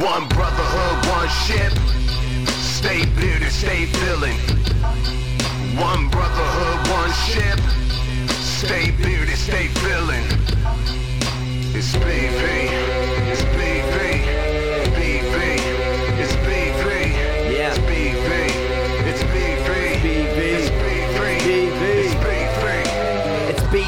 [0.00, 1.72] One brotherhood, one ship.
[2.48, 4.38] Stay bearded, stay feeling.
[5.76, 7.60] One brotherhood, one ship.
[8.30, 10.24] Stay bearded, stay feeling.
[11.74, 13.19] It's BV.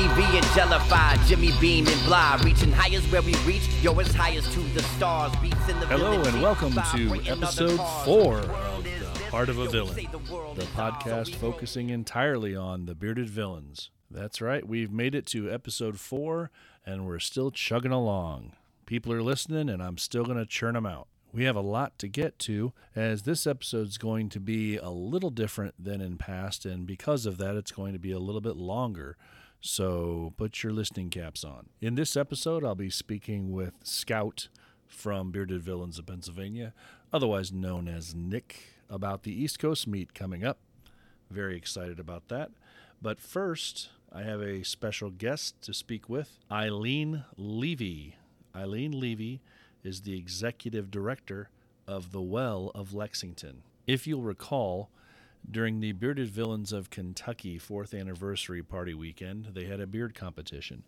[0.04, 3.68] It's and Jellified, Jimmy Beam and Bly, reaching highest where we reach.
[3.82, 5.32] Yo, it's highest to the stars.
[5.40, 9.24] Beats in the Hello village, and welcome to episode four of The.
[9.30, 12.96] Heart of a Villain, the world the is ours, so podcast focusing entirely on the
[12.96, 13.90] bearded villains.
[14.10, 16.50] That's right, we've made it to episode four
[16.84, 18.56] and we're still chugging along.
[18.86, 21.06] People are listening and I'm still going to churn them out.
[21.32, 25.30] We have a lot to get to as this episode's going to be a little
[25.30, 28.56] different than in past, and because of that, it's going to be a little bit
[28.56, 29.16] longer.
[29.64, 31.68] So put your listening caps on.
[31.80, 34.48] In this episode, I'll be speaking with Scout
[34.88, 36.74] from Bearded Villains of Pennsylvania,
[37.12, 40.58] otherwise known as Nick, about the East Coast meet coming up.
[41.30, 42.50] Very excited about that.
[43.00, 48.16] But first, I have a special guest to speak with Eileen Levy.
[48.56, 49.42] Eileen Levy
[49.84, 51.50] is the executive director
[51.86, 53.62] of the Well of Lexington.
[53.86, 54.90] If you'll recall,
[55.50, 60.84] during the Bearded Villains of Kentucky fourth anniversary party weekend, they had a beard competition.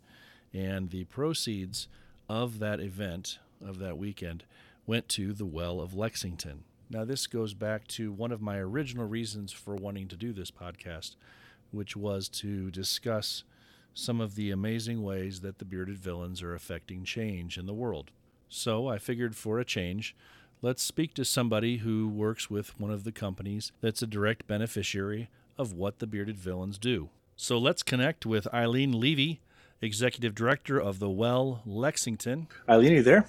[0.52, 1.88] And the proceeds
[2.28, 4.44] of that event, of that weekend,
[4.86, 6.64] went to the Well of Lexington.
[6.91, 10.50] Now, this goes back to one of my original reasons for wanting to do this
[10.50, 11.16] podcast,
[11.70, 13.44] which was to discuss
[13.94, 18.10] some of the amazing ways that the bearded villains are affecting change in the world.
[18.48, 20.14] So I figured for a change,
[20.65, 25.29] let's speak to somebody who works with one of the companies that's a direct beneficiary
[25.59, 27.11] of what the bearded villains do.
[27.37, 29.43] So let's connect with Eileen Levy,
[29.83, 32.48] Executive Director of the Well Lexington.
[32.67, 33.27] Eileen, are you there?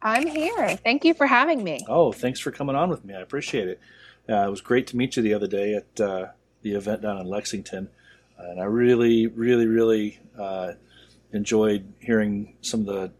[0.00, 0.74] I'm here.
[0.78, 1.84] Thank you for having me.
[1.88, 3.14] Oh, thanks for coming on with me.
[3.14, 3.78] I appreciate it.
[4.26, 6.28] Uh, it was great to meet you the other day at uh,
[6.62, 7.90] the event down in Lexington,
[8.38, 10.72] and I really, really, really uh,
[11.34, 13.12] enjoyed hearing some of the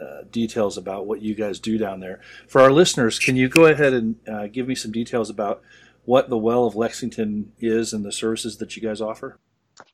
[0.00, 2.20] uh, details about what you guys do down there.
[2.48, 5.62] For our listeners, can you go ahead and uh, give me some details about
[6.04, 9.38] what the Well of Lexington is and the services that you guys offer?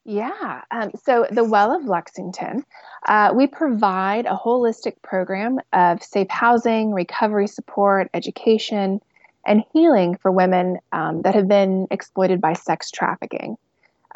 [0.05, 0.63] Yeah.
[0.71, 2.65] Um, so, the Well of Lexington,
[3.07, 9.01] uh, we provide a holistic program of safe housing, recovery support, education,
[9.45, 13.57] and healing for women um, that have been exploited by sex trafficking.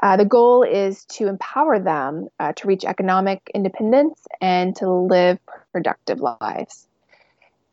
[0.03, 5.39] Uh, the goal is to empower them uh, to reach economic independence and to live
[5.73, 6.87] productive lives.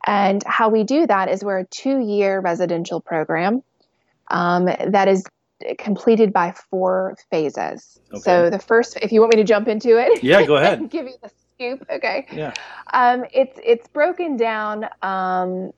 [0.05, 3.63] And how we do that is we're a two year residential program
[4.29, 5.23] um, that is
[5.77, 7.99] completed by four phases.
[8.11, 8.19] Okay.
[8.19, 10.89] So the first, if you want me to jump into it, Yeah, go ahead.
[10.89, 11.85] give you the scoop.
[11.89, 12.27] Okay.
[12.31, 12.53] Yeah.
[12.91, 15.71] Um, it's it's broken down um,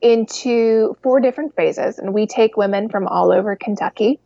[0.00, 4.18] into four different phases, and we take women from all over Kentucky.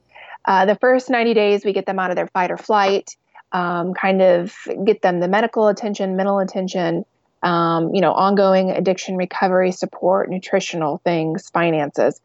[0.47, 3.17] Uh, the first 90 days, we get them out of their fight or flight,
[3.53, 7.05] um, kind of get them the medical attention, mental attention,
[7.43, 12.21] um, you know, ongoing addiction recovery support, nutritional things, finances.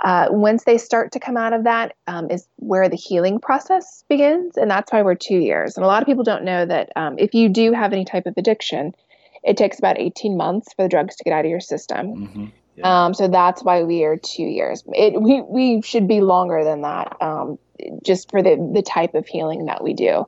[0.00, 4.04] Uh, once they start to come out of that, um, is where the healing process
[4.08, 5.76] begins, and that's why we're two years.
[5.76, 8.26] And a lot of people don't know that um, if you do have any type
[8.26, 8.94] of addiction,
[9.44, 12.52] it takes about 18 months for the drugs to get out of your system.
[12.76, 14.82] Hmm Um, so that's why we are two years.
[14.88, 17.58] It, we we should be longer than that, um,
[18.02, 20.26] just for the the type of healing that we do.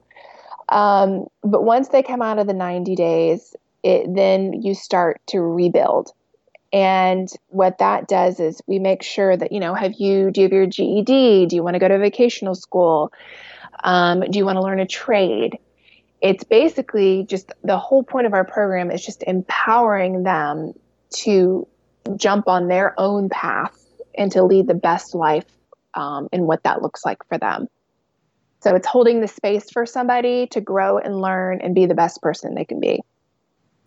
[0.69, 5.41] Um, but once they come out of the 90 days, it then you start to
[5.41, 6.12] rebuild.
[6.73, 10.45] And what that does is we make sure that you know have you do you
[10.47, 11.47] have your GED?
[11.47, 13.12] Do you want to go to vocational school?
[13.85, 15.59] Um, do you want to learn a trade?
[16.21, 20.73] It's basically just the whole point of our program is just empowering them
[21.11, 21.69] to
[22.17, 23.77] jump on their own path
[24.17, 25.47] and to lead the best life
[25.94, 27.69] um, and what that looks like for them.
[28.61, 32.22] So it's holding the space for somebody to grow and learn and be the best
[32.22, 33.00] person they can be.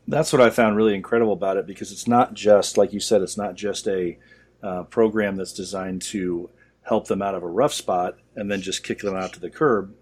[0.08, 3.22] That's what I found really incredible about it because it's not just, like you said,
[3.22, 4.18] it's not just a
[4.64, 6.50] uh, program that's designed to
[6.84, 9.50] help them out of a rough spot and then just kick them out to the
[9.50, 9.94] curb.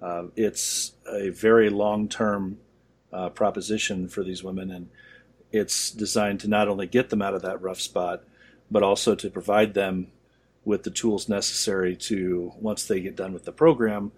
[0.00, 2.58] Uh, it's a very long term
[3.12, 4.88] uh, proposition for these women, and
[5.56, 8.22] it's designed to not only get them out of that rough spot,
[8.70, 10.08] but also to provide them
[10.64, 14.12] with the tools necessary to, once they get done with the program,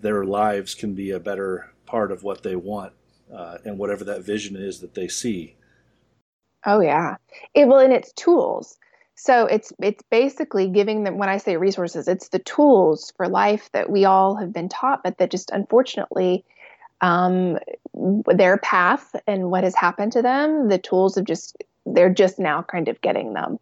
[0.00, 2.92] their lives can be a better part of what they want
[3.34, 5.56] uh, and whatever that vision is that they see.
[6.66, 7.16] Oh yeah.
[7.54, 8.78] It well and it's tools.
[9.14, 13.70] So it's it's basically giving them when I say resources, it's the tools for life
[13.72, 16.44] that we all have been taught, but that just unfortunately
[17.00, 17.58] um,
[17.94, 22.62] their path and what has happened to them, the tools of just they're just now
[22.62, 23.58] kind of getting them.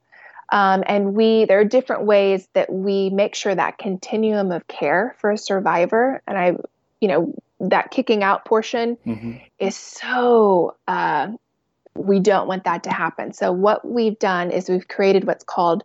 [0.53, 5.15] Um, and we there are different ways that we make sure that continuum of care
[5.19, 6.57] for a survivor and i
[7.01, 9.37] you know that kicking out portion Mm-hmm.
[9.61, 11.29] is so uh,
[11.95, 15.85] we don't want that to happen so what we've done is we've created what's called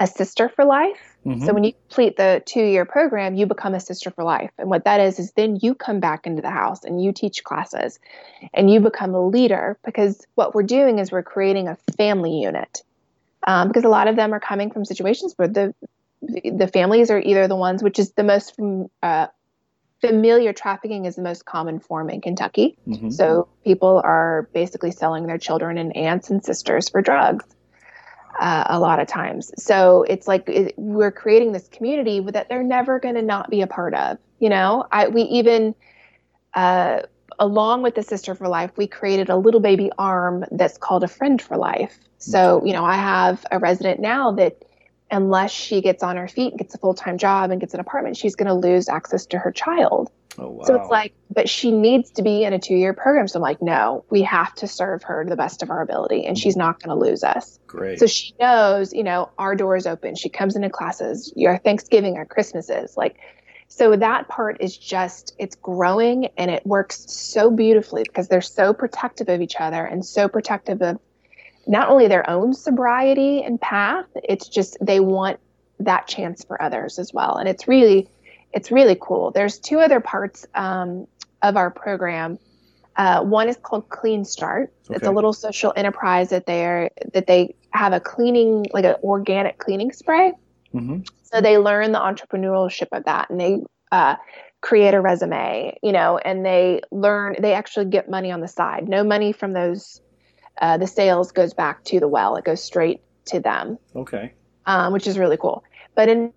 [0.00, 1.44] a sister for life Mm-hmm.
[1.44, 4.70] so when you complete the two year program you become a sister for life and
[4.70, 7.98] what that is is then you come back into the house and you teach classes
[8.54, 12.82] and you become a leader because what we're doing is we're creating a family unit
[13.44, 15.74] um, because a lot of them are coming from situations where the
[16.22, 18.54] the families are either the ones which is the most
[19.02, 19.26] uh,
[20.00, 22.76] familial trafficking is the most common form in Kentucky.
[22.86, 23.12] Mhm.
[23.12, 27.44] So people are basically selling their children and aunts and sisters for drugs.
[28.38, 32.62] Uh, a lot of times, so it's like it, we're creating this community that they're
[32.62, 34.18] never going to not be a part of.
[34.40, 35.74] You know, I we even
[36.54, 37.02] uh,
[37.38, 41.08] along with the Sister for Life, we created a little baby arm that's called a
[41.08, 41.98] Friend for Life.
[42.18, 44.64] So, you know, I have a resident now that
[45.10, 47.80] unless she gets on her feet and gets a full time job and gets an
[47.80, 50.10] apartment, she's going to lose access to her child.
[50.38, 50.64] Oh wow.
[50.64, 53.26] So it's like, but she needs to be in a two year program.
[53.28, 56.26] So I'm like, no, we have to serve her to the best of our ability
[56.26, 57.58] and she's not going to lose us.
[57.66, 57.98] great.
[57.98, 60.14] So she knows, you know, our door is open.
[60.14, 62.96] She comes into classes, your Thanksgiving, our Christmases.
[62.96, 63.16] Like,
[63.68, 68.72] so that part is just, it's growing and it works so beautifully because they're so
[68.72, 70.98] protective of each other and so protective of
[71.66, 75.38] not only their own sobriety and path, it's just they want
[75.80, 77.36] that chance for others as well.
[77.36, 78.08] And it's really,
[78.52, 79.30] it's really cool.
[79.30, 81.06] There's two other parts um,
[81.42, 82.38] of our program.
[82.96, 84.72] Uh, one is called Clean Start.
[84.88, 89.58] It's a little social enterprise that they're that they have a cleaning like an organic
[89.58, 90.32] cleaning spray.
[90.72, 93.58] hmm So they learn the entrepreneurship of that, and they
[93.92, 94.16] uh,
[94.62, 97.36] create a resume, you know, and they learn.
[97.38, 98.88] They actually get money on the side.
[98.88, 100.00] No money from those.
[100.58, 102.36] Uh, the sales goes back to the well.
[102.36, 104.32] It goes straight to them, Okay.
[104.64, 105.64] um, which is really cool.
[105.94, 106.32] But in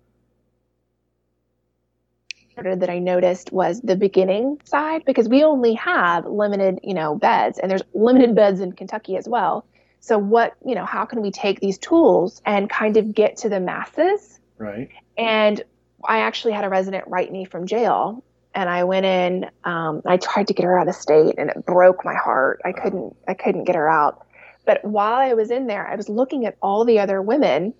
[2.62, 7.58] that I noticed was the beginning side because we only have limited, you know, beds
[7.58, 9.64] and there's limited beds in Kentucky as well.
[10.00, 13.48] So what, you know, how can we take these tools and kind of get to
[13.48, 14.40] the masses?
[14.58, 14.90] Right.
[15.16, 15.62] And
[16.04, 18.22] I actually had a resident write me from jail
[18.54, 21.64] and I went in, um, I tried to get her out of state and it
[21.66, 22.60] broke my heart.
[22.64, 24.26] I couldn't, I couldn't get her out.
[24.66, 27.74] But while I was in there, I was looking at all the other women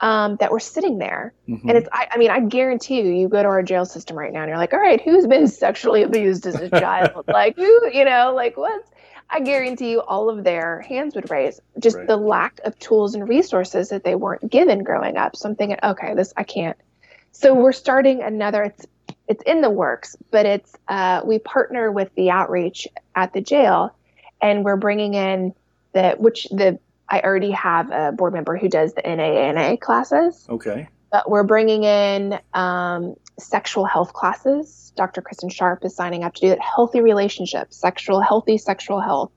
[0.00, 1.34] um, that were sitting there.
[1.48, 1.62] Mhm.
[1.68, 4.32] And it's, I, I mean, I guarantee you, you go to our jail system right
[4.32, 7.24] now and you're like, all right, who's been sexually abused as a child?
[7.28, 8.88] like, who, you know, like what's,
[9.30, 11.60] I guarantee you all of their hands would raise.
[11.78, 12.06] Just Right.
[12.06, 15.36] the lack of tools and resources that they weren't given growing up.
[15.36, 16.76] So I'm thinking, okay, this, I can't.
[17.32, 18.86] So we're starting another, it's,
[19.28, 23.94] it's in the works, but it's, uh, we partner with the outreach at the jail
[24.40, 25.54] and we're bringing in
[25.92, 26.78] the, which the,
[27.08, 30.88] I already have a board member who does the NANA classes Okay.
[31.10, 34.92] but we're bringing in um, sexual health classes.
[34.96, 35.22] Dr.
[35.22, 36.58] Kristen Sharp is signing up to do it.
[36.60, 39.30] Healthy relationships, sexual, healthy sexual health,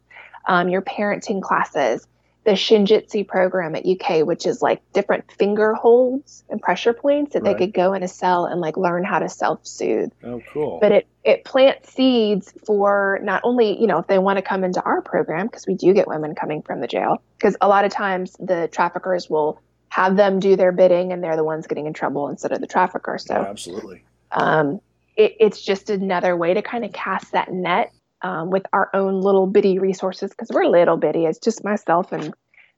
[0.48, 2.08] um, your parenting classes,
[2.44, 7.44] the Shinjitsu program at UK, which is like different finger holds and pressure points that
[7.44, 7.56] Right.
[7.58, 10.80] they could go in a cell and like learn how to self-soothe Oh, cool.
[10.82, 14.64] but it it plants seeds for not only you know if they want to come
[14.64, 17.86] into our program because we do get women coming from the jail because a lot
[17.86, 19.60] of times the traffickers will
[19.90, 22.66] have them do their bidding and they're the ones getting in trouble instead of the
[22.68, 24.04] trafficker so Yeah, absolutely.
[24.32, 24.82] um,
[25.16, 27.92] it, it's just another way to kind of cast that net
[28.24, 32.34] um, with our own little bitty resources because we're little bitty it's just myself and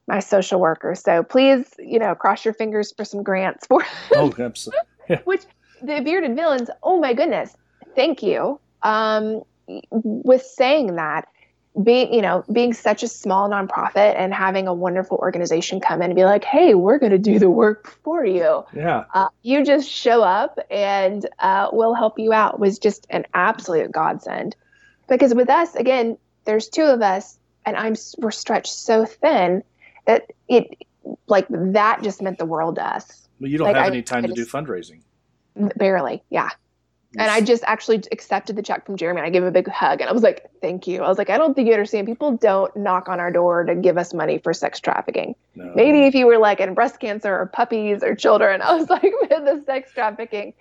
[0.06, 3.82] my social worker so please you know cross your fingers for some grants for
[4.14, 4.80] Oh, absolutely.
[5.24, 5.42] which
[5.82, 7.54] the bearded villains oh my goodness
[7.96, 9.42] thank you um
[9.90, 11.26] with saying that
[11.82, 16.10] being you know being such a small nonprofit and having a wonderful organization come in
[16.10, 19.04] and be like hey we're going to do the work for you Yeah.
[19.12, 23.90] uh, you just show up and uh, we'll help you out was just an absolute
[23.90, 24.54] godsend
[25.08, 29.62] because with us again there's two of us and i'm we're stretched so thin
[30.06, 30.76] that it
[31.26, 34.02] like that just meant the world to us But you don't Like, have I- any
[34.02, 35.00] time I to do fundraising.
[35.76, 36.50] barely yeah
[37.16, 39.68] and I just actually accepted the check from Jeremy and I gave him a big
[39.68, 41.00] hug and I was like, thank you.
[41.00, 42.08] I was like, I don't think you understand.
[42.08, 45.36] People don't knock on our door to give us money for sex trafficking.
[45.54, 45.72] No.
[45.76, 49.02] Maybe if you were like in breast cancer or puppies or children, I was like,
[49.02, 50.54] the sex trafficking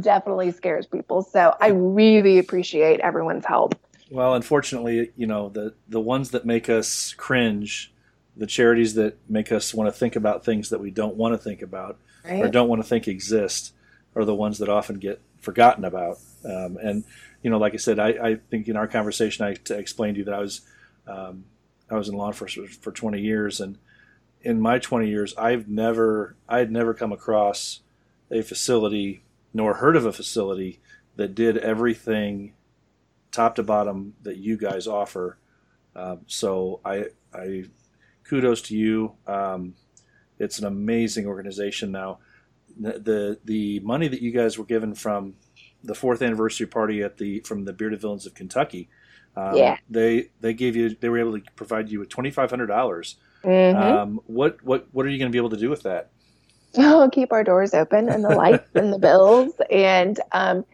[0.00, 1.22] definitely scares people.
[1.22, 3.76] So I really appreciate everyone's help.
[4.10, 7.92] Well, unfortunately, you know, the the ones that make us cringe,
[8.36, 11.38] the charities that make us want to think about things that we don't want to
[11.38, 11.96] think about
[12.42, 13.72] or don't want to think exist,
[14.14, 16.18] are the ones that often get forgotten about.
[16.44, 17.04] Um, and
[17.42, 20.18] you know, like I said, I, I think in our conversation, I t- explained to
[20.18, 20.62] you that I was
[21.06, 21.44] um,
[21.88, 23.78] I was in law enforcement for 20 years, and
[24.42, 27.80] in my 20 years, I've never I had never come across
[28.30, 30.80] a facility nor heard of a facility
[31.16, 32.54] that did everything
[33.32, 35.38] top to bottom that you guys offer.
[35.96, 37.64] Um, so I I
[38.24, 39.12] kudos to you.
[39.26, 39.74] Um,
[40.38, 42.18] it's an amazing organization now.
[42.78, 45.34] The the money that you guys were given from
[45.82, 48.88] the fourth anniversary party at the from the Bearded Villains of Kentucky,
[49.36, 49.76] um, Yeah.
[49.88, 53.16] they they gave you they were able to provide you with twenty five hundred dollars.
[53.44, 53.74] Mhm.
[53.74, 56.10] Um, what what what are you going to be able to do with that?
[56.78, 59.52] Oh, keep our doors open and the lights and the bills.
[59.72, 60.64] And um,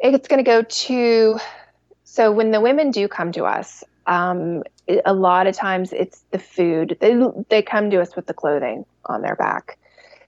[0.00, 1.38] it's going to go to,
[2.10, 4.62] so when the women do come to us, um,
[5.04, 6.96] a lot of times it's the food.
[7.00, 9.78] They, they come to us with the clothing on their back.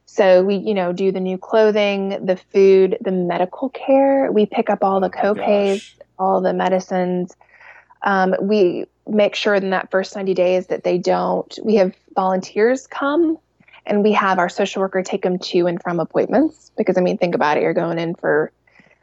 [0.04, 4.30] So we, you know, do the new clothing, the food, the medical care.
[4.30, 7.34] We pick up all the Oh co-pays, all the medicines.
[8.02, 12.87] Um, we make sure in that first 90 days that they don't, we have volunteers
[12.87, 13.38] come
[13.87, 17.16] and we have our social worker take them to and from appointments because I mean,
[17.16, 17.62] think about it.
[17.62, 18.52] You're going in for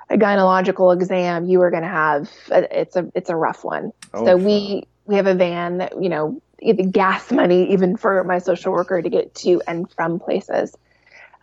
[0.09, 1.45] a gynecological exam.
[1.45, 3.91] You are going to have, it's a, it's a rough one.
[4.13, 8.23] Oh, so we, we have a van that, you know, the gas money, even for
[8.23, 10.75] my social worker to get to and from places,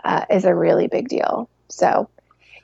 [0.04, 1.48] uh, is a really big deal.
[1.68, 2.08] So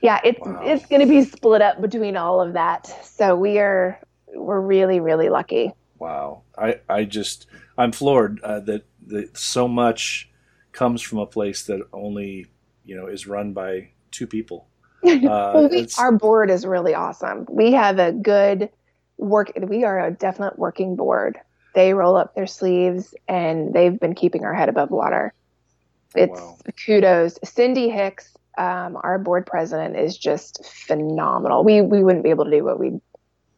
[0.02, 0.60] yeah, it's, Wow.
[0.64, 2.86] it's going to be split up between all of that.
[3.04, 3.98] So we are,
[4.34, 5.72] we're really, really lucky.
[5.98, 10.30] Wow, I I just I'm floored uh, that that so much
[10.72, 12.46] comes from a place that only
[12.86, 14.66] you know is run by two people.
[15.04, 17.46] Uh, well, we, our board is really awesome.
[17.48, 18.70] We have a good
[19.18, 19.52] work.
[19.60, 21.38] We are a definite working board.
[21.74, 25.32] They roll up their sleeves and they've been keeping our head above water.
[26.14, 26.58] It's Wow.
[26.84, 27.38] kudos.
[27.44, 31.62] Cindy Hicks, um, our board president, is just phenomenal.
[31.62, 33.00] We we wouldn't be able to do what we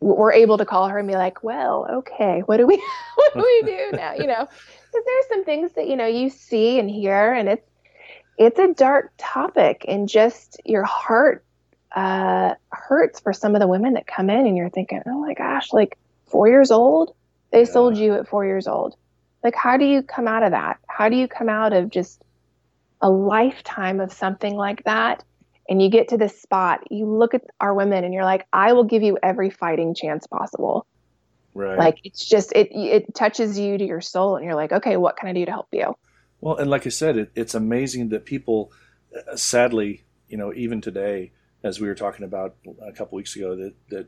[0.01, 2.77] we're able to call her and be like, well, okay, what do we
[3.15, 4.15] what do we do now?
[4.15, 7.67] You know, because there's some things that you know you see and hear, and it's
[8.39, 11.45] it's a dark topic, and just your heart
[11.95, 15.35] uh, hurts for some of the women that come in, and you're thinking, oh my
[15.35, 15.97] gosh, like
[16.27, 17.13] four years old,
[17.53, 17.65] they Yeah.
[17.65, 18.95] sold you at four years old.
[19.45, 20.79] Like, how do you come out of that?
[20.89, 22.23] How do you come out of just
[23.01, 25.25] a lifetime of something like that?
[25.69, 28.73] And you get to this spot, you look at our women, and you're like, I
[28.73, 30.87] will give you every fighting chance possible.
[31.55, 31.79] right.
[31.79, 35.17] Like, it's just it it touches you to your soul, and you're like, okay, what
[35.17, 35.95] can I do to help you?
[36.43, 38.73] Well, and like I said, it, it's amazing that people,
[39.17, 41.31] uh, sadly, you know, even today,
[41.63, 44.07] as we were talking about a couple weeks ago, that that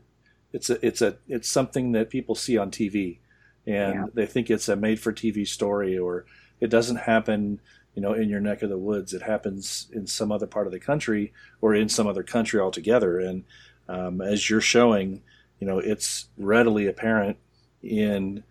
[0.51, 3.19] it's a it's a it's something that people see on TV,
[3.65, 4.05] and Yeah.
[4.13, 6.25] they think it's a made-for-TV story, or
[6.59, 7.61] it doesn't happen,
[7.95, 9.13] you know, in your neck of the woods.
[9.13, 13.19] It happens in some other part of the country, or in some other country altogether.
[13.19, 13.45] And
[13.87, 15.21] um, as you're showing,
[15.59, 17.37] you know, it's readily apparent
[17.81, 18.43] in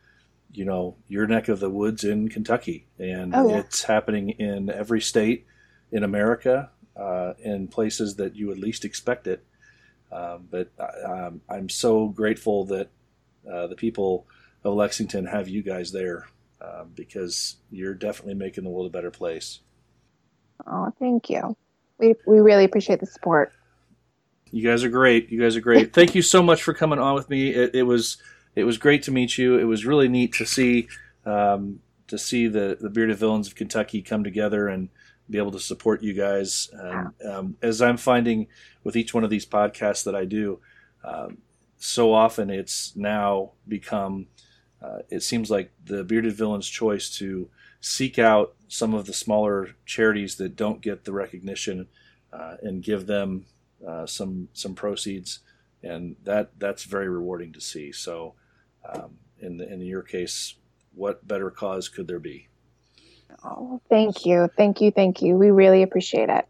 [0.54, 3.58] you know your neck of the woods in Kentucky, and Oh, yeah.
[3.58, 5.46] it's happening in every state
[5.92, 9.44] in America, uh, in places that you would least expect it.
[10.12, 12.88] Um, but I, um, I'm so grateful that
[13.50, 14.26] uh, the people
[14.62, 16.28] of Lexington have you guys there
[16.60, 19.60] um, because you're definitely making the world a better place.
[20.66, 21.56] Oh, thank you.
[21.98, 23.52] We we really appreciate the support.
[24.50, 25.30] You guys are great.
[25.30, 25.92] You guys are great.
[25.98, 27.48] Thank you so much for coming on with me.
[27.50, 28.18] It, it was
[28.54, 29.58] it was great to meet you.
[29.58, 30.88] It was really neat to see
[31.24, 34.88] um, to see the the bearded villains of Kentucky come together and
[35.28, 36.68] be able to support you guys.
[36.72, 38.46] And, um, as I'm finding
[38.82, 40.60] with each one of these podcasts that I do,
[41.02, 41.38] um,
[41.78, 44.26] so often it's now become.
[44.82, 47.48] Uh, it seems like the bearded villains' choice to
[47.80, 51.86] seek out some of the smaller charities that don't get the recognition
[52.32, 53.46] uh, and give them
[53.86, 55.40] uh, some some proceeds,
[55.82, 57.92] and that that's very rewarding to see.
[57.92, 58.34] So,
[58.88, 60.56] um, in the, in your case,
[60.94, 62.48] what better cause could there be?
[63.44, 65.36] Oh, thank you, thank you, thank you.
[65.36, 66.46] We really appreciate it.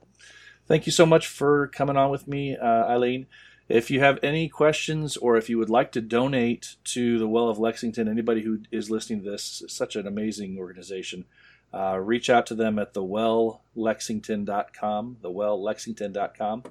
[0.66, 3.26] Thank you so much for coming on with me, uh, Eileen.
[3.68, 7.48] If you have any questions or if you would like to donate to the Well
[7.48, 11.24] of Lexington, anybody who is listening to this, such an amazing organization,
[11.72, 16.62] uh, reach out to them at thewelllexington.com, thewelllexington.com,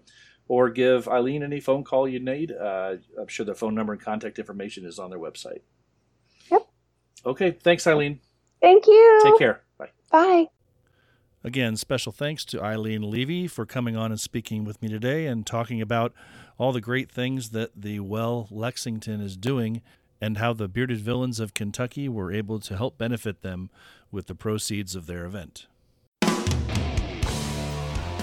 [0.47, 2.51] or give Eileen any phone call you need.
[2.51, 5.61] Uh, I'm sure the phone number and contact information is on their website.
[6.51, 6.67] Yep.
[7.25, 7.51] Okay.
[7.51, 8.19] Thanks, Eileen.
[8.61, 9.21] Thank you.
[9.23, 9.61] Take care.
[9.77, 9.89] Bye.
[10.11, 10.47] Bye.
[11.45, 15.45] Again, special thanks to Eileen Levy for coming on and speaking with me today and
[15.45, 16.13] talking about
[16.57, 19.81] all the great things that the Well Lexington is doing
[20.21, 23.69] and how the Bearded Villains of Kentucky were able to help benefit them
[24.09, 25.67] with the proceeds of their event.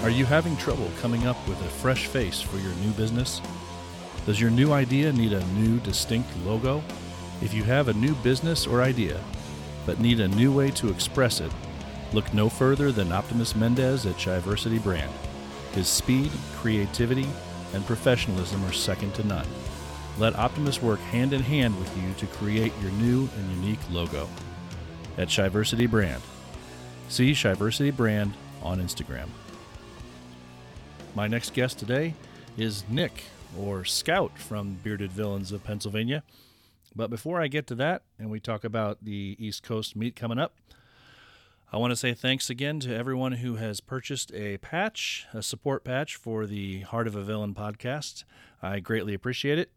[0.03, 3.39] Are you having trouble coming up with a fresh face for your new business?
[4.25, 6.83] Does your new idea need a new distinct logo?
[7.43, 9.21] If you have a new business or idea,
[9.85, 11.51] but need a new way to express it,
[12.13, 15.11] look no further than Optimus Mendez at Chiversity Brand.
[15.73, 17.27] His speed, creativity,
[17.75, 19.47] and professionalism are second to none.
[20.17, 24.27] Let Optimus work hand in hand with you to create your new and unique logo.
[25.19, 26.23] At Chiversity Brand.
[27.07, 29.27] See Chiversity Brand on Instagram.
[31.13, 32.13] My next guest today
[32.57, 33.25] is Nick,
[33.59, 36.23] or Scout from Bearded Villains of Pennsylvania.
[36.95, 40.39] But before I get to that and we talk about the East Coast meet coming
[40.39, 40.55] up,
[41.73, 45.83] I want to say thanks again to everyone who has purchased a patch, a support
[45.83, 48.23] patch for the Heart of a Villain podcast.
[48.61, 49.69] I greatly appreciate it.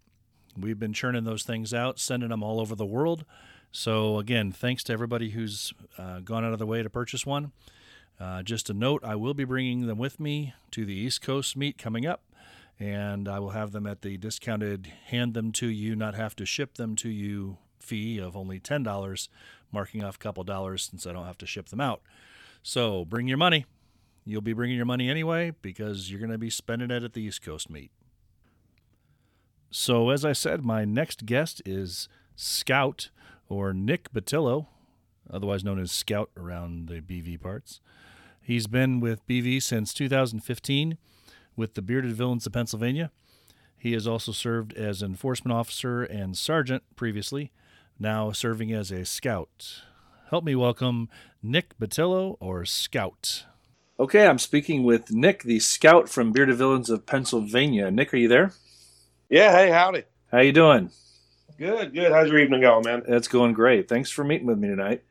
[0.56, 3.24] We've been churning those things out, sending them all over the world.
[3.72, 7.50] So, again, thanks to everybody who's uh, gone out of their way to purchase one.
[8.20, 11.56] Uh, just a note I will be bringing them with me to the East Coast
[11.56, 12.22] meet coming up,
[12.78, 16.46] and I will have them at the discounted hand them to you, not have to
[16.46, 19.28] ship them to you fee of only $10,
[19.72, 22.02] marking off a couple dollars since I don't have to ship them out.
[22.62, 23.66] So, bring your money.
[24.24, 27.20] You'll be bringing your money anyway because you're going to be spending it at the
[27.22, 27.90] East Coast meet.
[29.70, 33.10] So, as I said, my next guest is Scout
[33.48, 34.68] or Nick Batillo,
[35.30, 37.80] otherwise known as Scout around the BV parts.
[38.46, 40.98] He's been with BV since 2015
[41.56, 43.10] with the Bearded Villains of Pennsylvania.
[43.78, 47.52] He has also served as enforcement officer and sergeant previously,
[47.98, 49.84] now serving as a scout.
[50.28, 51.08] Help me welcome
[51.42, 53.46] Nick Batillo or Scout.
[53.98, 57.90] Okay, I'm speaking with Nick, the scout from Bearded Villains of Pennsylvania.
[57.90, 58.52] Nick, are you there?
[59.30, 60.02] Yeah, hey, howdy.
[60.30, 60.90] How you doing?
[61.56, 62.12] Good, good.
[62.12, 63.04] How's your evening going, man?
[63.08, 63.88] It's going great.
[63.88, 65.02] Thanks for meeting with me tonight.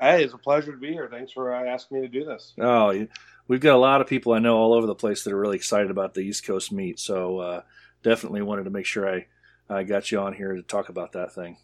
[0.00, 1.08] Hey, it's a pleasure to be here.
[1.10, 2.52] Thanks for uh, asking me to do this.
[2.60, 3.06] Oh,
[3.48, 5.56] we've got a lot of people I know all over the place that are really
[5.56, 7.00] excited about the East Coast meet.
[7.00, 7.62] So uh,
[8.02, 9.26] definitely wanted to make sure I,
[9.68, 11.56] I got you on here to talk about that thing.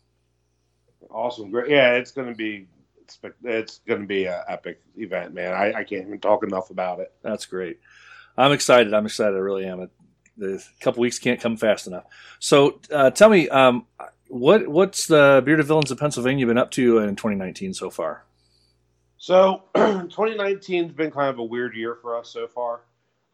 [1.10, 1.70] Awesome, great.
[1.70, 2.66] Yeah, it's going to be
[3.02, 5.52] it's, it's going to be an epic event, man.
[5.52, 7.12] I, I can't even talk enough about it.
[7.22, 7.78] That's great.
[8.36, 8.92] I'm excited.
[8.92, 9.36] I'm excited.
[9.36, 9.80] I really am.
[9.80, 9.90] It,
[10.36, 12.04] the couple weeks can't come fast enough.
[12.40, 13.86] So uh, tell me, um,
[14.34, 18.24] what what's the Bearded Villains of Pennsylvania been up to in 2019 so far?
[19.16, 22.80] So, 2019 has been kind of a weird year for us so far.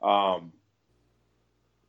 [0.02, 0.52] Um,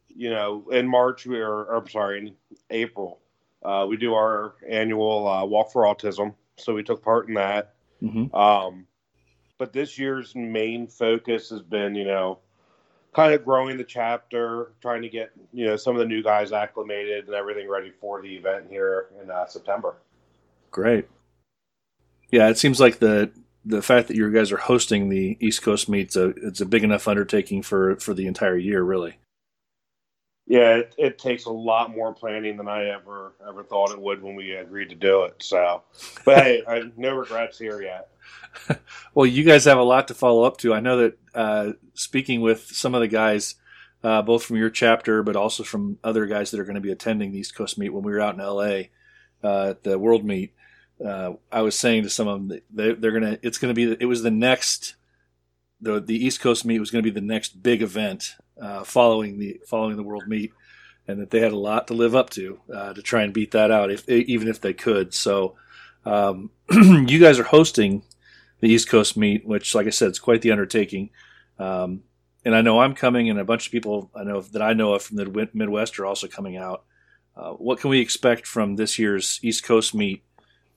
[0.08, 2.36] you know, in March we are, or, I'm sorry, in
[2.70, 3.20] April,
[3.64, 6.34] uh, we do our annual uh, Walk for Autism.
[6.58, 7.74] So we took part in that.
[8.02, 8.34] Mm-hmm.
[8.34, 8.88] Um,
[9.58, 12.40] but this year's main focus has been, you know,
[13.14, 16.52] kind of growing the chapter, trying to get, you know, some of the new guys
[16.52, 19.96] acclimated and everything ready for the event here in uh, September.
[20.72, 21.08] Great.
[22.32, 23.32] Yeah, it seems like the
[23.64, 26.84] the fact that you guys are hosting the East Coast meets a it's a big
[26.84, 29.18] enough undertaking for for the entire year, really.
[30.48, 34.24] Yeah, it, it takes a lot more planning than I ever ever thought it would
[34.24, 35.36] when we agreed to do it.
[35.44, 35.84] So,
[36.26, 38.11] but hey, I, no regrets here yet.
[39.14, 40.74] Well, you guys have a lot to follow up to.
[40.74, 43.56] I know that uh, speaking with some of the guys,
[44.04, 46.92] uh, both from your chapter, but also from other guys that are going to be
[46.92, 48.84] attending the East Coast meet when we were out in LA
[49.44, 50.54] uh, at the World Meet,
[51.06, 53.40] uh, I was saying to some of them they, they're going to.
[53.46, 53.98] It's going to be.
[54.00, 54.96] It was the next.
[55.82, 59.40] The the East Coast meet was going to be the next big event uh, following
[59.40, 60.54] the following the World Meet,
[61.08, 63.52] and that they had a lot to live up to uh, to try and beat
[63.52, 65.14] that out, if even if they could.
[65.14, 65.56] So,
[66.06, 68.04] um, you guys are hosting
[68.62, 71.10] the East Coast meet, which, like I said, is quite the undertaking.
[71.60, 72.04] Um,
[72.46, 74.94] and I know I'm coming, and a bunch of people I know that I know
[74.94, 76.84] of from the Midwest are also coming out.
[77.36, 80.24] Uh, what can we expect from this year's East Coast meet?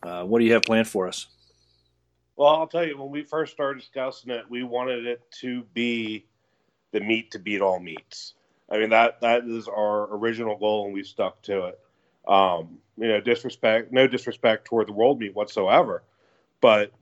[0.03, 1.27] Uh, what do you have planned for us?
[2.37, 6.27] Well, I'll tell you, when we first started discussing it, we wanted it to be
[6.92, 8.35] the meet to beat all meets.
[8.70, 11.81] I mean that that is our original goal, and we've stuck to it.
[12.27, 16.03] Um, you know, disrespect, no disrespect toward the world meet whatsoever,
[16.61, 16.92] but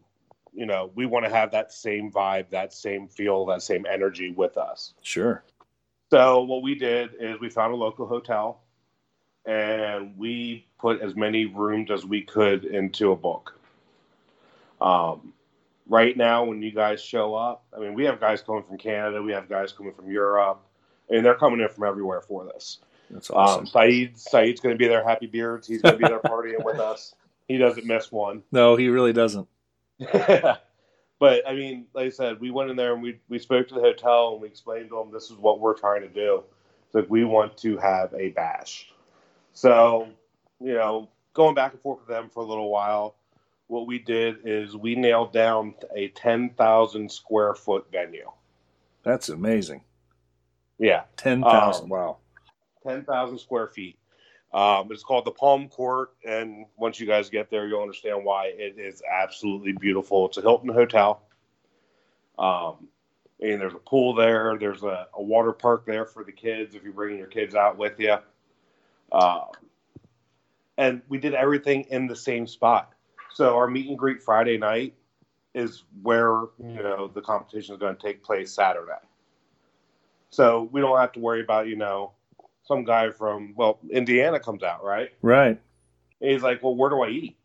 [0.53, 4.33] you know, we want to have that same vibe, that same feel, that same energy
[4.33, 4.95] with us.
[5.03, 5.43] Sure.
[6.11, 8.61] So what we did is we found a local hotel,
[9.47, 13.59] and we put as many rooms as we could into a book.
[14.81, 15.33] Um,
[15.89, 19.23] right now, when you guys show up, I mean, we have guys coming from Canada,
[19.23, 20.61] we have guys coming from Europe,
[21.09, 22.79] and they're coming in from everywhere for this.
[23.11, 23.67] That's Um, awesome.
[23.67, 25.05] Saeed, Saeed's going to be there.
[25.07, 25.67] Happy Beards.
[25.67, 27.15] He's going to be there partying with us.
[27.49, 28.43] He doesn't miss one.
[28.53, 29.49] no, he really doesn't.
[31.19, 33.75] but I mean, like I said, we went in there and we we spoke to
[33.75, 36.43] the hotel and we explained to them this is what we're trying to do.
[36.87, 38.93] It's like we want to have a bash.
[39.55, 40.09] So,
[40.61, 43.15] you know, going back and forth with them for a little while,
[43.69, 48.31] what we did is we nailed down a ten thousand square foot venue.
[49.03, 49.83] That's amazing.
[50.79, 51.85] Yeah, Ten thousand.
[51.85, 52.17] Um, wow.
[52.87, 53.97] ten thousand square feet.
[54.55, 58.53] Um, it's called the Palm Court, and once you guys get there, you'll understand why
[58.55, 60.27] it is absolutely beautiful.
[60.27, 61.23] It's a Hilton hotel.
[62.39, 62.89] Um,
[63.41, 64.57] and there's a pool there.
[64.59, 67.79] There's a, a water park there for the kids if you're bringing your kids out
[67.79, 68.17] with you.
[69.11, 69.47] Um,
[70.79, 72.93] and we did everything in the same spot.
[73.35, 74.95] So our meet and greet Friday night
[75.55, 78.93] is where you know the competition is going to take place Saturday.
[80.31, 82.13] So we don't have to worry about you know
[82.65, 85.11] some guy from well Indiana comes out right.
[85.23, 85.61] Right.
[86.21, 87.37] And he's like, well, where do I eat?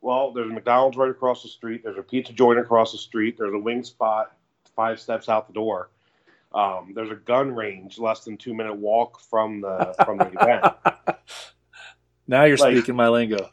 [0.00, 1.82] Well, there's a McDonald's right across the street.
[1.84, 3.36] There's a pizza joint across the street.
[3.38, 4.32] There's a wing spot
[4.76, 5.90] five steps out the door.
[6.54, 11.16] Um, there's a gun range less than two minute walk from the from the event.
[12.26, 13.50] Now you're Like- speaking my lingo.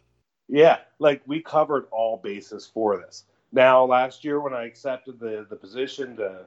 [0.48, 3.24] Yeah, like we covered all bases for this.
[3.52, 6.46] Now, last year when I accepted the the position to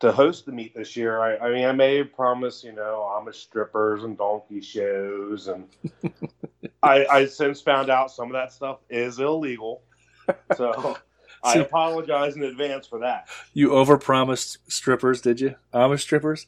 [0.00, 3.36] to host the meet this year, I, I mean, I made promise, you know, Amish
[3.36, 5.68] strippers and donkey shows, and
[6.82, 9.82] I I since found out some of that stuff is illegal.
[10.56, 10.96] So
[11.44, 13.28] I apologize in advance for that.
[13.52, 15.54] You overpromised strippers, did you?
[15.72, 16.46] Amish strippers?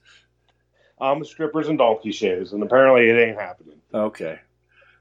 [1.01, 3.77] Amish strippers and donkey shows, and apparently it ain't happening.
[3.93, 4.41] Okay.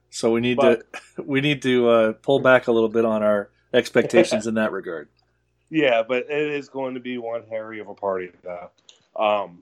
[0.09, 3.23] So we need But- to we need to uh, pull back a little bit on
[3.23, 5.07] our expectations in that regard.
[5.71, 8.69] Yeah, but it is going to be one hairy of a party though.
[9.15, 9.59] Um,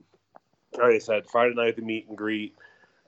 [0.72, 2.56] like I said, Friday night the meet and greet.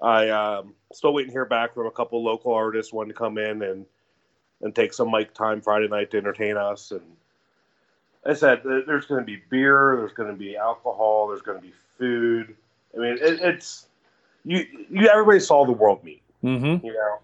[0.00, 3.38] I um, still waiting to hear back from a couple local artists wanting to come
[3.38, 3.84] in and
[4.62, 6.92] and take some mic time Friday night to entertain us.
[6.92, 7.02] And
[8.24, 11.58] like I said there's going to be beer, there's going to be alcohol, there's going
[11.58, 12.54] to be food.
[12.94, 13.86] I mean, it, it's
[14.44, 14.64] you.
[14.90, 16.22] You everybody saw the world meet.
[16.44, 16.86] Mm-hmm.
[16.86, 17.18] You know,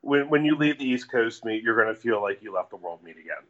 [0.00, 2.70] when when you leave the East Coast meet, you're going to feel like you left
[2.70, 3.44] the world meet again.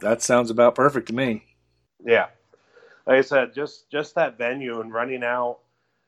[0.00, 1.44] That sounds about perfect to me.
[2.04, 2.26] Yeah,
[3.06, 5.58] like I said, just just that venue and running out.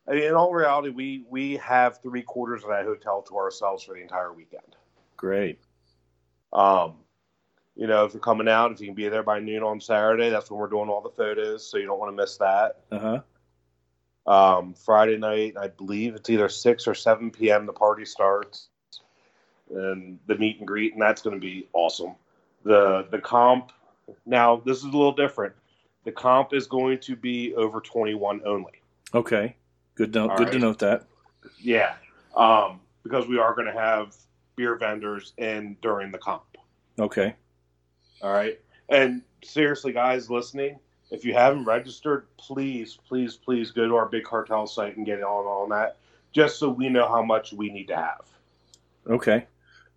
[0.08, 3.84] I mean, in all reality, we we have three quarters of that hotel to ourselves
[3.84, 4.76] for the entire weekend.
[5.16, 5.60] Great.
[6.52, 6.96] Um,
[7.76, 10.28] you know, if you're coming out, if you can be there by noon on Saturday,
[10.28, 12.80] that's when we're doing all the photos, so you don't want to miss that.
[12.90, 13.20] Uh huh.
[14.24, 17.66] Um, Friday night, I believe it's either six or seven p.m.
[17.66, 18.68] The party starts,
[19.70, 22.14] and the meet and greet, and that's going to be awesome.
[22.64, 23.72] the The comp
[24.26, 25.54] now this is a little different.
[26.04, 28.72] The comp is going to be over twenty one only.
[29.14, 29.56] Okay.
[29.94, 30.14] Good.
[30.14, 30.30] Note.
[30.30, 31.04] All good to note that.
[31.58, 31.94] Yeah,
[32.36, 34.16] um, because we are going to have
[34.56, 36.42] beer vendors in during the comp.
[36.98, 37.34] Okay.
[38.22, 38.58] All right.
[38.88, 40.78] And seriously, guys listening,
[41.10, 45.22] if you haven't registered, please, please, please go to our big cartel site and get
[45.22, 45.96] on on that,
[46.32, 48.22] just so we know how much we need to have.
[49.08, 49.46] Okay.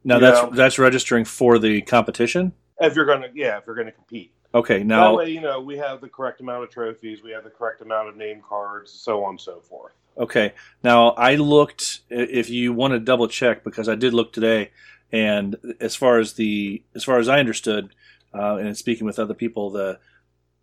[0.04, 2.54] Now You that's know- that's registering for the competition.
[2.80, 4.32] If you're gonna, yeah, if you're gonna compete.
[4.54, 4.80] Okay.
[4.80, 5.18] that Now.
[5.18, 8.10] way, you know, we have the correct amount of trophies, we have the correct amount
[8.10, 9.94] of name cards, so on and so forth.
[10.18, 10.54] Okay.
[10.84, 12.02] Now I looked.
[12.10, 14.72] If you want to double check, because I did look today,
[15.12, 17.94] and as far as the as far as I understood,
[18.34, 20.00] uh, and speaking with other people, the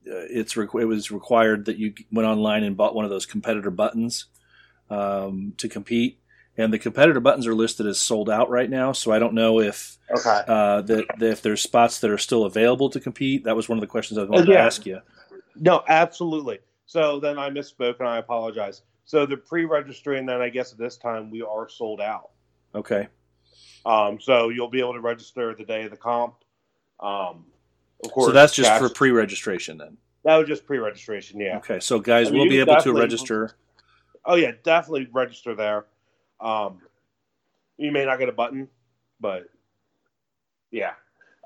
[0.07, 3.27] uh, it's requ- it was required that you went online and bought one of those
[3.27, 4.27] competitor buttons
[4.91, 6.19] um, to compete,
[6.57, 8.93] and the competitor buttons are listed as sold out right now.
[8.93, 10.43] So I don't know if Okay.
[10.47, 13.45] uh, that, if there's spots that are still available to compete.
[13.45, 14.57] That was one of the questions I wanted Yeah.
[14.57, 15.01] to ask you.
[15.57, 16.59] No, absolutely.
[16.87, 18.83] So then I misspoke and I apologize.
[19.05, 22.31] So the pre-registering, then I guess at this time we are sold out.
[22.75, 23.09] Okay.
[23.85, 26.35] Um, so you'll be able to register the day of the comp.
[27.01, 27.47] Um,
[28.05, 29.97] of course, So that's just for pre-registration then.
[30.25, 31.41] that was just pre-registration.
[31.41, 31.57] Yeah.
[31.59, 31.81] Okay.
[31.81, 33.53] So guys I mean, will be able to register.
[34.25, 35.87] Oh yeah, definitely register there.
[36.43, 36.81] Um,
[37.79, 38.69] you may not get a button,
[39.21, 39.49] but
[40.71, 40.93] yeah.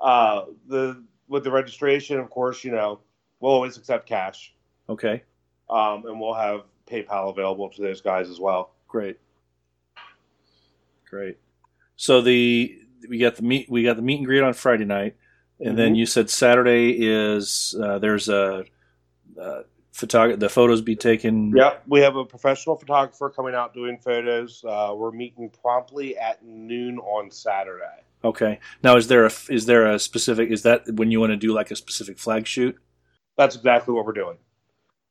[0.01, 2.99] Uh, the with the registration, of course, you know
[3.39, 4.53] we'll always accept cash,
[4.89, 5.23] Okay.
[5.69, 8.71] um, and we'll have PayPal available to those guys as well.
[8.87, 9.19] Great.
[11.09, 11.37] Great.
[11.95, 12.79] So the
[13.09, 15.15] we got the meet we got the meet and greet on Friday night,
[15.59, 15.97] and then Mhm.
[15.97, 18.65] you said Saturday is uh, there's a
[19.39, 19.63] uh,
[19.97, 21.53] photog- the photos be taken.
[21.55, 24.63] Yep, we have a professional photographer coming out doing photos.
[24.63, 28.03] Uh, we're meeting promptly at noon on Saturday.
[28.23, 28.59] Okay.
[28.83, 31.53] Now is there a is there a specific is that when you want to do
[31.53, 32.75] like a specific flag shoot?
[33.37, 34.37] That's exactly what we're doing.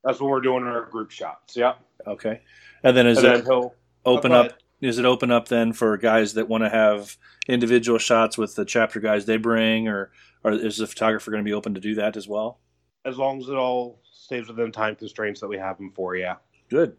[0.05, 1.57] That's what we're doing in our group shots.
[1.57, 1.79] Yep.
[2.07, 2.40] Okay.
[2.83, 3.70] And then is and it then
[4.05, 4.53] open up?
[4.81, 7.16] Is it open up then for guys that want to have
[7.49, 10.11] individual shots with the chapter guys they bring, or
[10.44, 12.59] or is the photographer going to be open to do that as well?
[13.07, 16.16] As long as it all stays within time constraints that we have them for.
[16.16, 16.37] Yeah.
[16.69, 16.97] Good.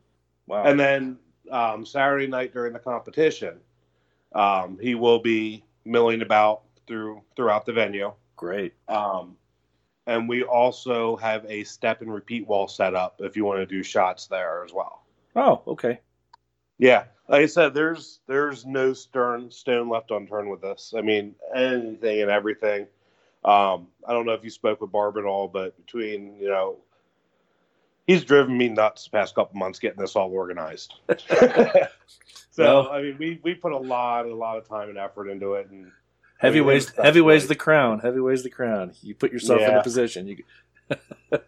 [0.47, 0.63] Wow.
[0.63, 1.17] And then
[1.51, 3.59] um, Saturday night during the competition,
[4.33, 8.13] um, he will be milling about through throughout the venue.
[8.37, 8.73] Great.
[8.87, 9.35] Um,
[10.05, 13.65] and we also have a step and repeat wall set up if you want to
[13.65, 15.03] do shots there as well.
[15.35, 15.99] Oh, okay.
[16.77, 20.93] Yeah, like I said, there's there's no stern stone left unturned with this.
[20.95, 22.87] I mean, anything and everything.
[23.45, 26.77] Um, I don't know if you spoke with Barb at all, but between you know,
[28.05, 30.93] he's driven me nuts the past couple months getting this all organized.
[31.29, 31.87] so
[32.57, 35.53] Well- I mean, we we put a lot a lot of time and effort into
[35.53, 35.91] it, and
[36.39, 37.99] Heavy weighs heavy weighs the crown.
[37.99, 38.93] Heavy weighs the crown.
[39.01, 40.27] You put yourself in a position.
[40.27, 40.43] You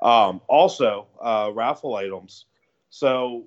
[0.00, 2.44] Um, also, uh, raffle items.
[2.90, 3.46] So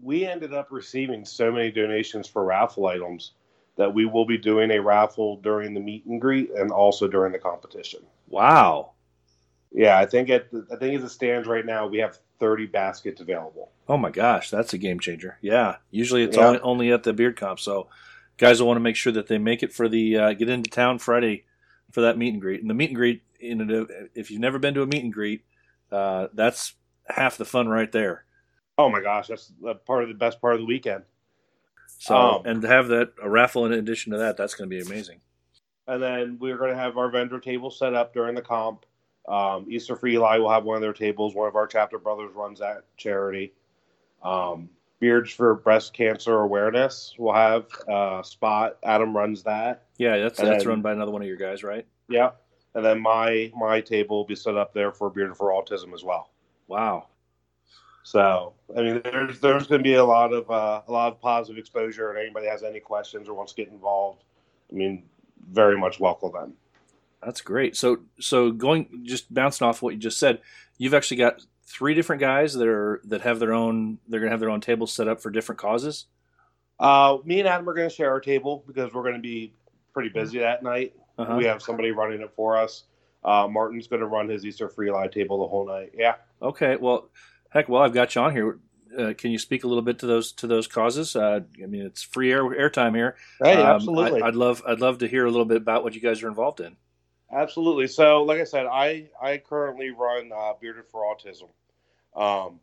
[0.00, 3.32] we ended up receiving so many donations for raffle items
[3.76, 7.32] that we will be doing a raffle during the meet and greet and also during
[7.32, 8.00] the competition.
[8.28, 8.90] wow.
[9.74, 13.22] Yeah, I think at I think as it stands right now, we have 30 baskets
[13.22, 13.70] available.
[13.88, 15.38] Oh my gosh, that's a game changer.
[15.40, 15.76] Yeah.
[15.90, 16.48] Usually it's Yeah.
[16.48, 17.58] only, only at the beard comp.
[17.58, 17.88] So
[18.36, 20.68] guys will want to make sure that they make it for the uh, get into
[20.68, 21.44] town Friday
[21.90, 22.60] for that meet and greet.
[22.60, 25.12] And the meet and greet, you know, if you've never been to a meet and
[25.12, 25.42] greet,
[25.90, 26.74] uh, that's
[27.08, 28.24] half the fun right there.
[28.76, 29.52] Oh my gosh, that's
[29.86, 31.04] part of the best part of the weekend.
[32.02, 34.76] So Um, and to have that a raffle in addition to that, that's going to
[34.76, 35.20] be amazing.
[35.86, 38.84] And then we're going to have our vendor table set up during the comp.
[39.28, 41.36] Um, Easter for Eli will have one of their tables.
[41.36, 43.52] One of our chapter brothers runs that charity.
[44.24, 48.78] Um, Beards for Breast Cancer Awareness will have a spot.
[48.82, 49.84] Adam runs that.
[49.96, 51.86] Yeah, that's And that's then- run by another one of your guys, right?
[52.08, 52.32] Yeah.
[52.74, 56.02] And then my my table will be set up there for Bearded for Autism as
[56.02, 56.30] well.
[56.66, 57.06] Wow.
[58.02, 61.20] So I mean, there's there's going to be a lot of uh, a lot of
[61.20, 64.24] positive exposure, and anybody has any questions or wants to get involved,
[64.70, 65.04] I mean,
[65.50, 66.52] very much welcome them.
[67.22, 67.76] That's great.
[67.76, 70.40] So so going just bouncing off what you just said,
[70.78, 74.40] you've actually got three different guys that are that have their own they're gonna have
[74.40, 76.06] their own tables set up for different causes.
[76.82, 79.54] Uh, me and Adam are going to share our table because we're going to be
[79.94, 80.94] pretty busy that night.
[81.16, 81.36] Uh-huh.
[81.36, 82.84] We have somebody running it for us.
[83.24, 85.92] Uh, Martin's going to run his Easter for Eli table the whole night.
[85.96, 86.14] Yeah.
[86.40, 86.74] Okay.
[86.74, 87.08] Well,
[87.52, 88.58] heck, well I've got you on here.
[88.96, 91.16] Uh, can you speak a little bit to those to those causes?
[91.16, 93.16] Uh, I mean, it's free air airtime here.
[93.42, 94.22] Hey, Um, absolutely.
[94.22, 96.28] I, I'd love I'd love to hear a little bit about what you guys are
[96.28, 96.76] involved in.
[97.32, 97.86] Absolutely.
[97.86, 101.48] So, like I said, I I currently run uh, Bearded for Autism.
[102.14, 102.60] Um,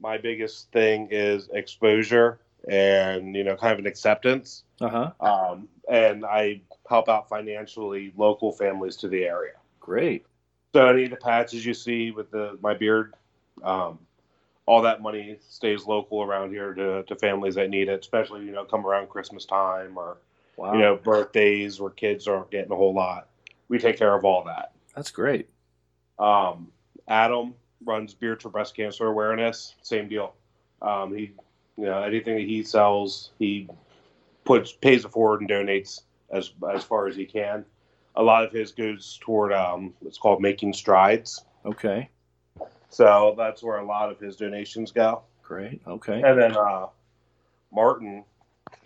[0.00, 4.62] my biggest thing is exposure and you know kind of an acceptance.
[4.80, 5.10] Uh huh.
[5.20, 9.54] Um, and I help out financially local families to the area.
[9.80, 10.24] Great.
[10.72, 13.14] So any of the patches you see with the my beard,
[13.62, 13.98] um,
[14.66, 18.52] all that money stays local around here to, to families that need it, especially you
[18.52, 20.18] know come around Christmas time or
[20.56, 20.74] Wow.
[20.74, 23.28] you know birthdays where kids aren't getting a whole lot.
[23.68, 24.72] We take care of all that.
[24.94, 25.48] That's great.
[26.18, 26.68] Um,
[27.08, 29.74] Adam runs Beard for Breast Cancer Awareness.
[29.82, 30.34] Same deal.
[30.82, 31.32] Um, he,
[31.78, 33.68] you know, anything that he sells, he
[34.44, 37.64] puts pays it forward and donates as as far as he can.
[38.14, 41.44] A lot of his goes toward um, it's called Making Strides.
[41.64, 42.10] Okay.
[42.92, 45.22] So that's where a lot of his donations go.
[45.42, 45.80] Great.
[45.86, 46.20] Okay.
[46.22, 46.88] And then uh,
[47.72, 48.22] Martin,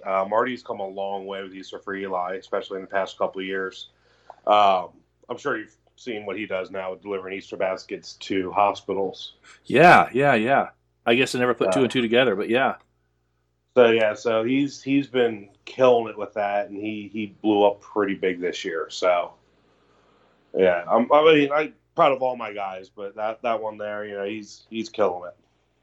[0.04, 3.40] uh, Marty's come a long way with Easter for Eli, especially in the past couple
[3.40, 3.88] of years.
[4.46, 4.90] Um,
[5.28, 9.34] I'm sure you've seen what he does now with delivering Easter baskets to hospitals.
[9.64, 10.08] Yeah.
[10.12, 10.34] Yeah.
[10.34, 10.68] Yeah.
[11.04, 12.76] I guess I never put two Uh, and two together, but yeah.
[13.74, 17.80] So yeah, so he's he's been killing it with that, and he he blew up
[17.80, 18.88] pretty big this year.
[18.88, 19.34] So
[20.56, 24.04] yeah, I'm, I mean I'm proud of all my guys, but that that one there,
[24.04, 25.36] you know, he's he's killing it.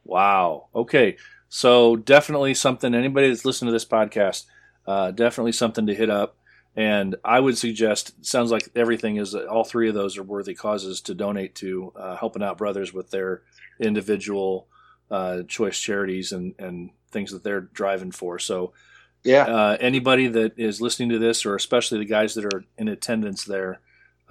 [0.06, 0.68] Wow.
[0.74, 1.18] Okay.
[1.50, 2.96] So definitely something.
[2.96, 4.46] Anybody that's listening to this podcast,
[4.88, 6.38] uh, definitely something to hit up.
[6.76, 8.26] And I would suggest.
[8.26, 9.36] Sounds like everything is.
[9.36, 13.12] All three of those are worthy causes to donate to, uh, helping out brothers with
[13.12, 13.42] their
[13.80, 14.68] individual
[15.12, 18.40] uh, choice charities and and things that they're driving for.
[18.40, 18.74] So
[19.24, 22.88] Yeah, uh, anybody that is listening to this, or especially the guys that are in
[22.88, 23.80] attendance there,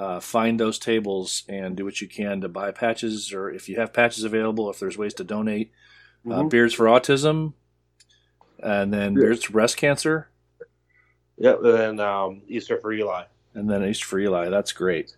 [0.02, 3.76] uh, find those tables and do what you can to buy patches, or if you
[3.76, 5.70] have patches available, if there's ways to donate.
[6.26, 6.50] Uh, Mhm.
[6.50, 7.52] Beards for Autism,
[8.58, 9.20] and then Yeah.
[9.20, 10.28] Beards for Breast Cancer,
[11.38, 11.54] yeah.
[11.54, 13.24] And then um, Easter for Eli.
[13.54, 14.48] and then East for Eli.
[14.48, 15.16] That's great.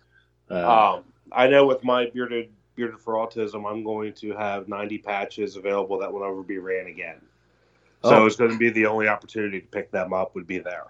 [0.51, 4.97] Uh, Um, I know with my bearded bearded for autism, I'm going to have 90
[4.97, 7.21] patches available that will never be ran again.
[8.03, 8.25] So Oh.
[8.25, 10.87] it's going to be the only opportunity to pick them up would be there.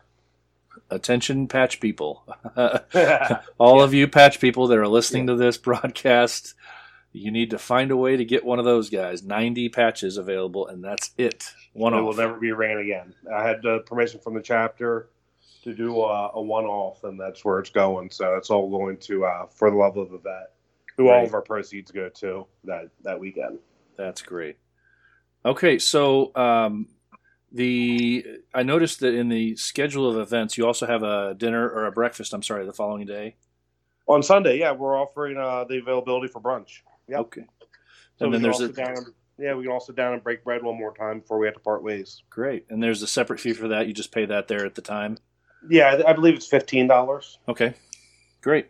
[0.89, 2.25] Attention, patch people.
[3.57, 6.53] All of you patch people that are listening to this broadcast,
[7.11, 9.23] you need to find a way to get one of those guys.
[9.23, 11.45] 90 patches available, and that's it.
[11.73, 12.03] One it off.
[12.05, 13.13] will never be ran again.
[13.33, 15.09] I had uh, permission from the chapter
[15.63, 18.09] to do a, a one-off, and that's where it's going.
[18.11, 20.51] So it's all going to uh, for the love of the vet,
[20.97, 21.27] who all Right.
[21.27, 23.59] of our proceeds go to that that weekend.
[23.97, 24.57] That's great.
[25.45, 26.87] Okay, so um,
[27.51, 31.85] the I noticed that in the schedule of events, you also have a dinner or
[31.85, 32.33] a breakfast.
[32.33, 33.35] I'm sorry, the following day.
[34.07, 36.81] On Sunday, yeah, we're offering uh, the availability for brunch.
[37.07, 37.19] Yep.
[37.19, 37.45] Okay.
[38.17, 40.63] So And then there's a down yeah, we can all sit down and break bread
[40.63, 42.23] one more time before we have to part ways.
[42.29, 42.65] Great.
[42.69, 43.87] And there's a separate fee for that.
[43.87, 45.17] You just pay that there at the time.
[45.69, 47.39] Yeah, I I believe it's fifteen dollars.
[47.47, 47.73] Okay,
[48.41, 48.67] great.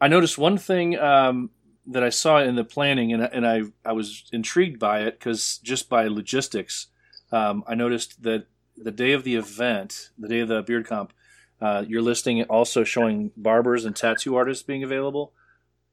[0.00, 1.50] I noticed one thing um,
[1.86, 5.58] that I saw in the planning, and, and I, I was intrigued by it because
[5.58, 6.88] just by logistics,
[7.34, 11.12] um, I noticed that the day of the event, the day of the beard comp,
[11.60, 15.32] uh, you're listing also showing barbers and tattoo artists being available.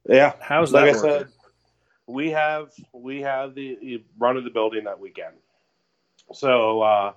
[0.08, 1.28] Yeah, How's like that I said,
[2.06, 5.34] we have we have the, run of the building that weekend.
[6.32, 7.12] So uh,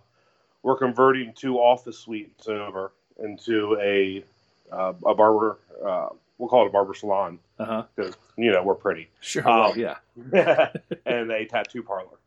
[0.63, 4.23] we're converting two office suites over into a
[4.71, 5.59] uh, a barber.
[5.85, 9.47] Uh, we'll call it a barber salon because you know we're pretty, Sure.
[9.47, 10.69] Um, well, yeah.
[11.05, 12.17] and a tattoo parlor.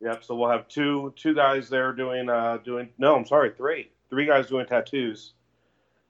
[0.00, 0.24] Yep.
[0.24, 4.26] So we'll have two two guys there doing uh doing no, I'm sorry, three three
[4.26, 5.34] guys doing tattoos,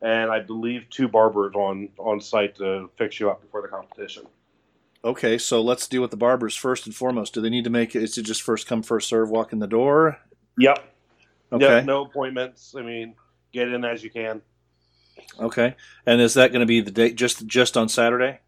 [0.01, 4.27] and I believe two barbers on on site to fix you up before the competition.
[5.03, 7.33] Okay, so let's deal with the barbers first and foremost.
[7.33, 8.03] Do they need to make it?
[8.03, 9.31] Is it just first come first serve?
[9.31, 10.19] Walk in the door.
[10.59, 10.85] Yep.
[11.53, 11.65] Okay.
[11.65, 12.75] Yep, no appointments.
[12.77, 13.15] I mean,
[13.53, 14.43] get in as you can.
[15.39, 15.75] Okay.
[16.07, 18.41] And is that going to be the date just just on Saturday?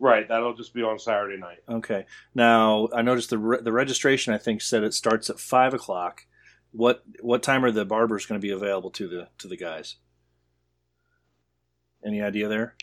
[0.00, 0.26] Right.
[0.26, 1.58] That'll just be on Saturday night.
[1.68, 2.06] Okay.
[2.34, 6.26] Now I noticed the re- the registration I think said it starts at five o'clock.
[6.72, 9.96] What what time are the barbers going to be available to the to the guys?
[12.04, 12.74] Any idea there?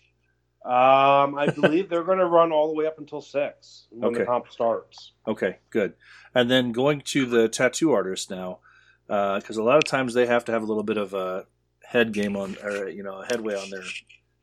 [0.63, 4.19] Um, I believe they're going to run all the way up until six when Okay.
[4.19, 5.13] the comp starts.
[5.27, 5.93] Okay, good.
[6.35, 8.59] And then going to the tattoo artist now,
[9.07, 11.45] because a lot of times they have to have a little bit of a
[11.83, 13.83] head game on, or you know, a headway on their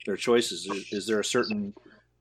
[0.07, 0.67] their choices.
[0.67, 1.75] Is, is there a certain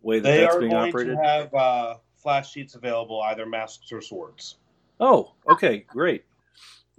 [0.04, 1.18] way that They that's are being going operated?
[1.18, 4.58] to have uh, flash sheets available, either masks or swords.
[5.00, 6.26] Oh, okay, great.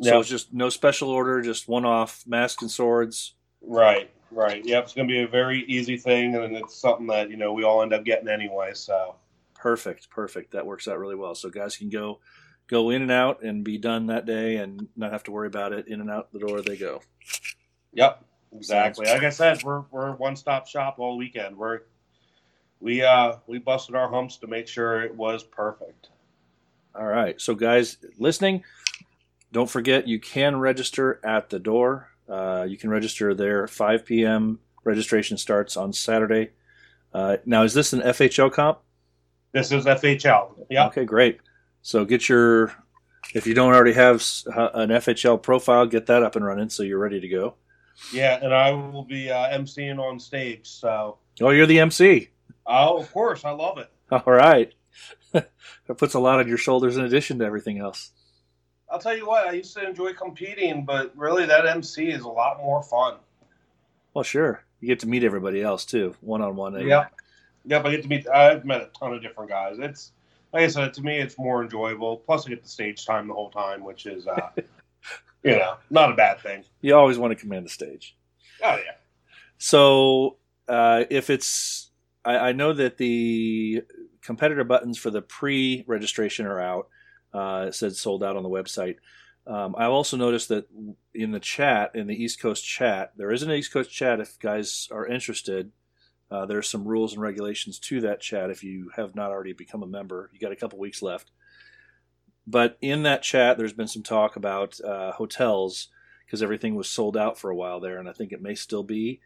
[0.01, 3.35] So it's just no special order, just one off mask and swords.
[3.63, 4.65] Right, right.
[4.65, 7.53] Yep, it's going to be a very easy thing, and it's something that you know
[7.53, 8.73] we all end up getting anyway.
[8.75, 9.15] So
[9.55, 10.53] Perfect, perfect.
[10.53, 11.35] That works out really well.
[11.35, 12.21] So guys can go
[12.67, 15.73] go in and out and be done that day and not have to worry about
[15.73, 15.87] it.
[15.89, 17.01] In and out the door they go.
[17.93, 19.07] Yep, exactly.
[19.07, 21.57] Like I said, we're we're one stop shop all weekend.
[21.57, 21.81] We're
[22.85, 26.11] we uh we busted our humps to make sure it was perfect.
[26.95, 27.41] All right.
[27.41, 28.63] So, guys listening,
[29.51, 32.11] don't forget you can register at the door.
[32.29, 34.61] Uh, you can register there 5 p.m.
[34.85, 36.51] Registration starts on Saturday.
[37.13, 38.79] Uh, now, is this an FHL comp?
[39.53, 40.67] This is FHL.
[40.71, 40.87] Yeah.
[40.87, 41.41] Okay, great.
[41.83, 42.73] So, get your,
[43.35, 46.83] if you don't already have uh, an FHL profile, get that up and running so
[46.83, 47.55] you're ready to go.
[48.13, 50.67] Yeah, and I will be uh, emceeing on stage.
[50.69, 52.29] So Oh, you're the MC.
[52.67, 53.91] Oh, of course, I love it.
[54.11, 54.73] All right.
[55.33, 55.49] that
[55.97, 58.11] puts a lot on your shoulders in addition to everything else.
[58.91, 62.29] I'll tell you what, I used to enjoy competing, but really that MC is a
[62.29, 63.17] lot more fun.
[64.13, 64.63] Well, sure.
[64.81, 66.75] You get to meet everybody else too, one on one.
[66.87, 67.07] Yeah.
[67.67, 68.29] Yep, I get to meet.
[68.29, 69.79] I've met a ton of different guys.
[69.79, 70.13] It's
[70.53, 72.19] like I said to me, it's more enjoyable.
[72.19, 74.51] Plus, I get the stage time the whole time, which is, uh,
[75.43, 76.65] you know, not a bad thing.
[76.81, 78.17] You always want to command the stage.
[78.63, 78.93] Oh yeah.
[79.59, 80.37] So
[80.69, 81.84] uh, if it's,
[82.25, 83.85] I, I know that the
[84.23, 86.89] competitor buttons for the pre-registration are out.
[87.33, 88.97] Uh, it said sold out on the website.
[89.47, 90.67] Um, I've also noticed that
[91.15, 94.21] in the chat, in the East Coast chat, there is an East Coast chat.
[94.21, 95.73] If guys are interested,
[96.31, 98.51] uh, are some rules and regulations to that chat.
[98.51, 101.31] If you have not already become a member, you got a couple weeks left.
[102.47, 105.89] But in that chat, there's been some talk about uh, hotels
[106.25, 108.83] because everything was sold out for a while there, and I think it may still
[108.83, 109.21] be.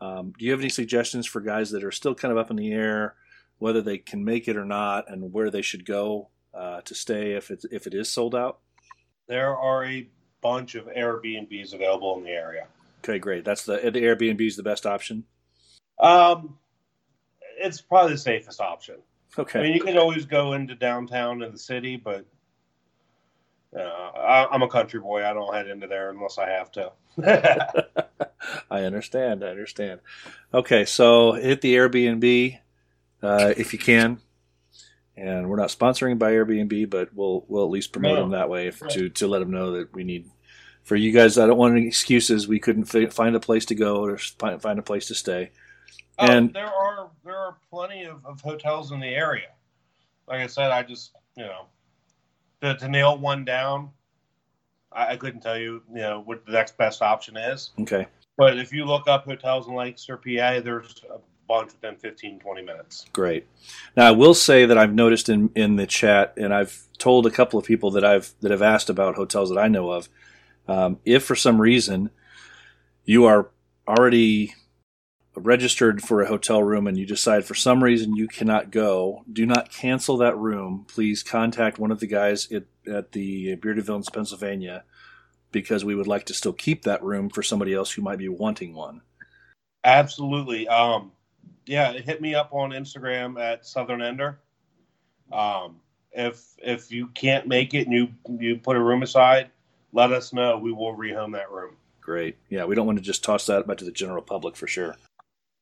[0.00, 2.56] Um, do you have any suggestions for guys that are still kind of up in
[2.56, 3.14] the air,
[3.58, 7.32] whether they can make it or not, and where they should go uh, to stay
[7.32, 8.58] if it if it is sold out?
[9.26, 10.08] There are a
[10.40, 12.66] bunch of Airbnbs available in the area.
[13.04, 13.44] Okay, great.
[13.44, 15.24] That's the the Airbnb is the best option.
[15.98, 16.58] Um,
[17.58, 18.96] it's probably the safest option.
[19.36, 19.58] Okay.
[19.58, 22.24] I mean, you can always go into downtown in the city, but
[23.76, 25.24] uh, I, I'm a country boy.
[25.24, 26.92] I don't head into there unless I have to.
[28.70, 29.44] I understand.
[29.44, 30.00] I understand.
[30.52, 32.58] Okay, so hit the Airbnb
[33.22, 34.20] uh, if you can.
[35.16, 38.20] And we're not sponsoring by Airbnb, but we'll we'll at least promote No.
[38.22, 40.30] them that way if, to to let them know that we need.
[40.84, 42.46] For you guys, I don't want any excuses.
[42.48, 45.50] We couldn't fi- find a place to go or find find a place to stay.
[46.20, 49.48] Oh, And- there are there are plenty of, of hotels in the area.
[50.28, 51.66] Like I said, I just you know
[52.62, 53.90] to, to nail one down,
[54.92, 57.70] I, I couldn't tell you you know what the next best option is.
[57.80, 58.06] Okay.
[58.38, 61.18] But if you look up hotels in Lancaster, PA, there's a
[61.48, 63.04] bunch within 15, 20 minutes.
[63.12, 63.46] Great.
[63.96, 67.30] Now I will say that I've noticed in, in the chat, and I've told a
[67.30, 70.08] couple of people that I've that have asked about hotels that I know of.
[70.68, 72.10] Um, if for some reason
[73.04, 73.50] you are
[73.88, 74.54] already
[75.34, 79.46] registered for a hotel room and you decide for some reason you cannot go, do
[79.46, 80.84] not cancel that room.
[80.88, 84.84] Please contact one of the guys at, at the Bearded Villains, Pennsylvania,
[85.52, 88.28] because we would like to still keep that room for somebody else who might be
[88.28, 89.00] wanting one.
[89.84, 90.68] Absolutely.
[90.68, 91.12] Um,
[91.66, 94.38] yeah, hit me up on Instagram at Southern Ender.
[95.32, 95.76] Um,
[96.12, 99.50] if if you can't make it and you you put a room aside,
[99.92, 100.58] let us know.
[100.58, 101.76] We will rehome that room.
[102.00, 102.36] Great.
[102.48, 104.96] Yeah, we don't want to just toss that back to the general public for sure.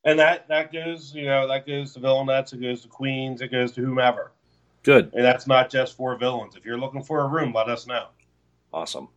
[0.05, 3.51] And that that goes, you know, that goes to Villainettes, it goes to Queens, it
[3.51, 4.31] goes to whomever.
[4.83, 5.11] Good.
[5.13, 6.55] And that's not just for villains.
[6.55, 8.07] If you're looking for a room, let us know.
[8.73, 9.09] Awesome.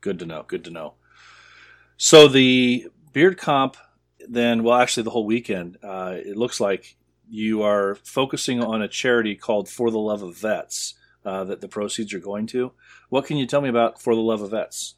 [0.00, 0.44] Good to know.
[0.46, 0.94] Good to know.
[1.96, 3.76] So the beard comp,
[4.28, 6.96] then, well, actually, the whole weekend, uh, it looks like
[7.28, 10.94] you are focusing on a charity called For the Love of Vets
[11.24, 12.72] uh, that the proceeds are going to.
[13.08, 14.94] What can you tell me about For the Love of Vets?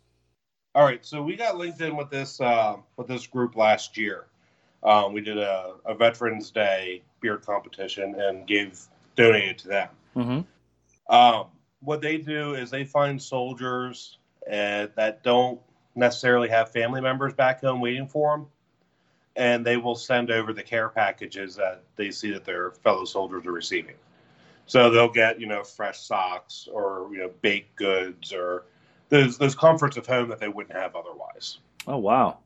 [0.75, 4.27] All right, so we got linked in with this uh, with this group last year.
[4.85, 8.81] Um, we did a, a Veterans Day beard competition and gave
[9.17, 9.89] donated to them.
[10.17, 11.15] Mm-hmm.
[11.15, 11.47] Um,
[11.81, 15.61] what they do is they find soldiers uh, that don't
[15.95, 18.47] necessarily have family members back home waiting for them,
[19.37, 23.47] and they will send over the care packages that they see that their fellow soldiers
[23.47, 23.97] are receiving.
[24.67, 28.65] So they'll get you know fresh socks or you know baked goods or
[29.09, 31.59] those those comforts of home that they wouldn't have otherwise.
[31.87, 32.39] Oh, wow.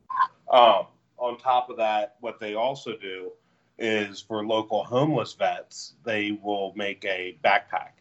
[0.50, 0.86] Um,
[1.18, 3.32] on top of that, what they also do
[3.78, 7.92] is for local homeless vets, they will make a backpack,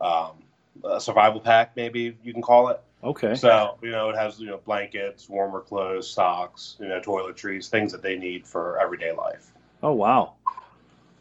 [0.00, 0.42] um,
[0.84, 2.80] a survival pack, maybe you can call it.
[3.04, 3.34] Okay.
[3.34, 7.90] So you know, it has you know blankets, warmer clothes, socks, you know, toiletries, things
[7.92, 9.52] that they need for everyday life.
[9.82, 10.34] Oh, wow.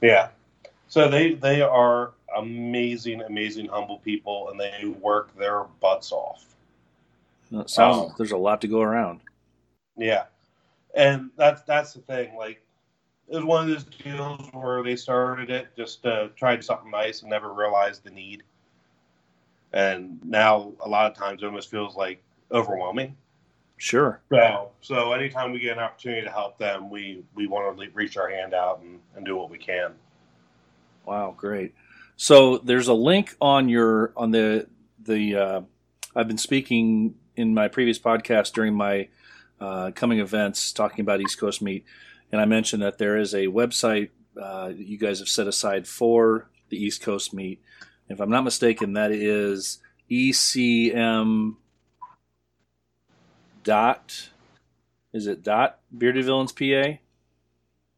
[0.02, 0.30] Yeah.
[0.88, 6.46] So they they are amazing, amazing, humble people, and they work their butts off.
[7.52, 8.14] That sounds, Oh.
[8.18, 9.22] there's a lot to go around.
[9.98, 10.26] Yeah,
[10.96, 12.36] and that's that's the thing.
[12.36, 12.62] Like,
[13.28, 17.22] it was one of those deals where they started it just to try something nice
[17.22, 18.44] and never realized the need.
[19.74, 23.16] And now, a lot of times, it almost feels like overwhelming.
[23.78, 24.22] Sure.
[24.32, 28.16] So, so anytime we get an opportunity to help them, we we want to reach
[28.16, 29.94] our hand out and, and do what we can.
[31.06, 31.74] Wow, great.
[32.16, 34.68] So there's a link on your on the
[35.04, 35.62] the uh,
[36.16, 39.08] I've been speaking in my previous podcast during my
[39.60, 41.84] uh, coming events talking about East Coast Meet,
[42.32, 44.10] and I mentioned that there is a website
[44.40, 47.60] uh, that you guys have set aside for the East Coast Meet.
[48.12, 51.56] If I'm not mistaken, that is ECM
[53.64, 54.30] dot
[55.14, 56.98] is it dot Bearded Villains PA?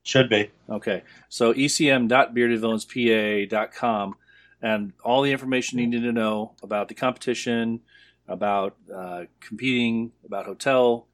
[0.04, 0.52] Should be.
[0.70, 4.16] Okay, so ecm.beardedvillainspa.com
[4.62, 7.80] and all the information you need to know about the competition,
[8.28, 11.08] about uh, competing, about hotel,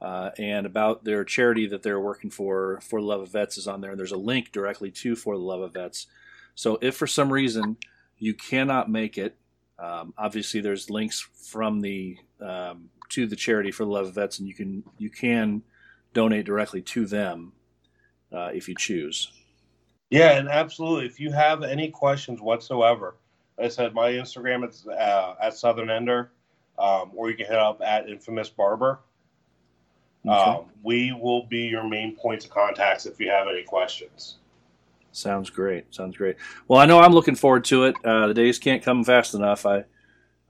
[0.00, 3.66] uh, and about their charity that they're working for, For the Love of Vets, is
[3.66, 3.90] on there.
[3.90, 6.06] And there's a link directly to For the Love of Vets.
[6.54, 7.76] So if for some reason
[8.18, 9.36] you cannot make it,
[9.78, 14.38] um, obviously there's links from the um, to the charity For the Love of Vets,
[14.38, 15.62] and you can you can
[16.12, 17.52] donate directly to them
[18.32, 19.30] uh, if you choose.
[20.10, 21.06] Yeah, and absolutely.
[21.06, 23.16] If you have any questions whatsoever,
[23.58, 26.30] like I said my Instagram is uh, at Southern Ender,
[26.78, 29.00] um, or you can hit up at Infamous Barber.
[30.26, 30.34] Okay.
[30.34, 34.36] Um, we will be your main points of contacts if you have any questions.
[35.16, 35.94] Sounds great.
[35.94, 36.36] Sounds great.
[36.68, 37.96] Well, I know I'm looking forward to it.
[38.04, 39.64] Uh, the days can't come fast enough.
[39.64, 39.84] I,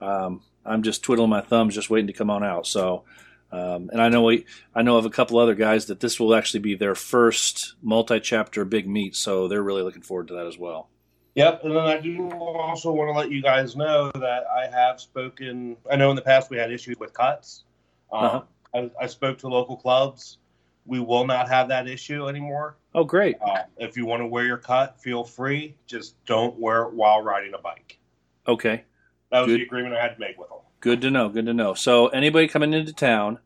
[0.00, 2.66] um, I'm just twiddling my thumbs, just waiting to come on out.
[2.66, 3.04] So,
[3.52, 4.44] um, and I know we,
[4.74, 8.64] I know of a couple other guys that this will actually be their first multi-chapter
[8.64, 10.88] big meet, so they're really looking forward to that as well.
[11.36, 15.00] Yep, and then I do also want to let you guys know that I have
[15.00, 15.76] spoken.
[15.88, 17.64] I know in the past we had issues with cuts.
[18.10, 18.42] Um, Uh-huh.
[18.74, 20.38] I, I spoke to local clubs.
[20.86, 22.76] We will not have that issue anymore.
[22.94, 23.36] Oh, great.
[23.40, 25.76] Uh, if you want to wear your cut, feel free.
[25.86, 27.98] Just don't wear it while riding a bike.
[28.46, 28.84] Okay.
[29.30, 29.60] That was Good.
[29.60, 30.58] the agreement I had to make with them.
[30.80, 31.28] Good to know.
[31.28, 31.74] Good to know.
[31.74, 33.40] So anybody coming into town,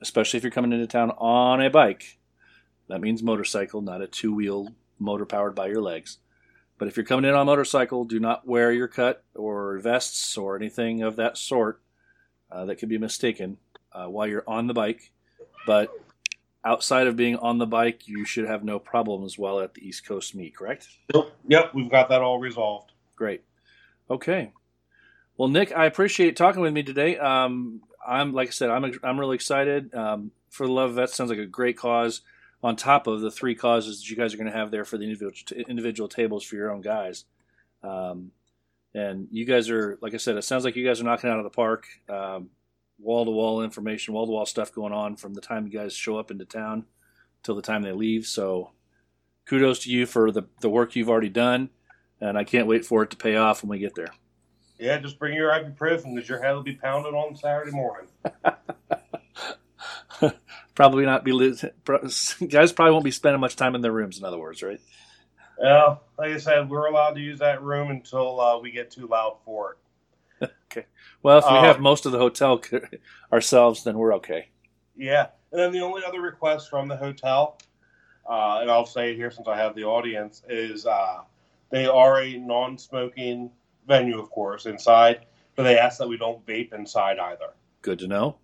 [0.00, 2.18] especially if you're coming into town on a bike,
[2.88, 4.68] that means motorcycle, not a two-wheel
[4.98, 6.18] motor powered by your legs.
[6.78, 10.38] But if you're coming in on a motorcycle, do not wear your cut or vests
[10.38, 11.82] or anything of that sort
[12.50, 13.58] uh, that could be mistaken
[13.92, 15.10] uh, while you're on the bike.
[15.66, 15.90] But
[16.64, 20.04] outside of being on the bike, you should have no problems while at the East
[20.04, 20.56] Coast meet.
[20.56, 20.88] Correct?
[21.14, 22.92] Yep, yep, we've got that all resolved.
[23.16, 23.42] Great.
[24.10, 24.52] Okay.
[25.36, 27.16] Well, Nick, I appreciate talking with me today.
[27.16, 29.94] Um, I'm like I said, I'm I'm really excited.
[29.94, 32.22] Um, for the love of vets sounds like a great cause.
[32.60, 34.98] On top of the three causes that you guys are going to have there for
[34.98, 37.24] the individual individual tables for your own guys,
[37.84, 38.32] um,
[38.94, 41.38] and you guys are like I said, it sounds like you guys are knocking out
[41.38, 41.86] of the park.
[42.98, 45.94] Wall to wall information, wall to wall stuff going on from the time you guys
[45.94, 46.84] show up into town
[47.42, 48.26] till the time they leave.
[48.26, 48.72] So
[49.46, 51.70] kudos to you for the, the work you've already done.
[52.20, 54.10] And I can't wait for it to pay off when we get there.
[54.78, 58.08] Yeah, just bring your ibuprofen because your head will be pounded on Saturday morning.
[60.74, 61.32] Probably not be,
[62.48, 64.80] guys probably won't be spending much time in their rooms, in other words, right?
[65.58, 69.08] Well, like I said, we're allowed to use that room until uh, we get too
[69.08, 69.78] loud for it.
[71.22, 72.62] Well, if we Uh, have most of the hotel
[73.32, 74.48] ourselves, then we're okay.
[74.96, 77.58] Yeah, and then the only other request from the hotel,
[78.28, 81.22] uh, and I'll say it here since I have the audience, is uh,
[81.70, 83.50] they are a non-smoking
[83.88, 85.26] venue, of course, inside,
[85.56, 87.50] but they ask that we don't vape inside either.
[87.82, 88.36] Good to know.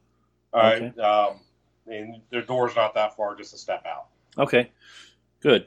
[0.52, 1.40] All right, um,
[1.86, 4.06] and their door's not that far, just a step out.
[4.36, 4.72] Okay,
[5.44, 5.66] good.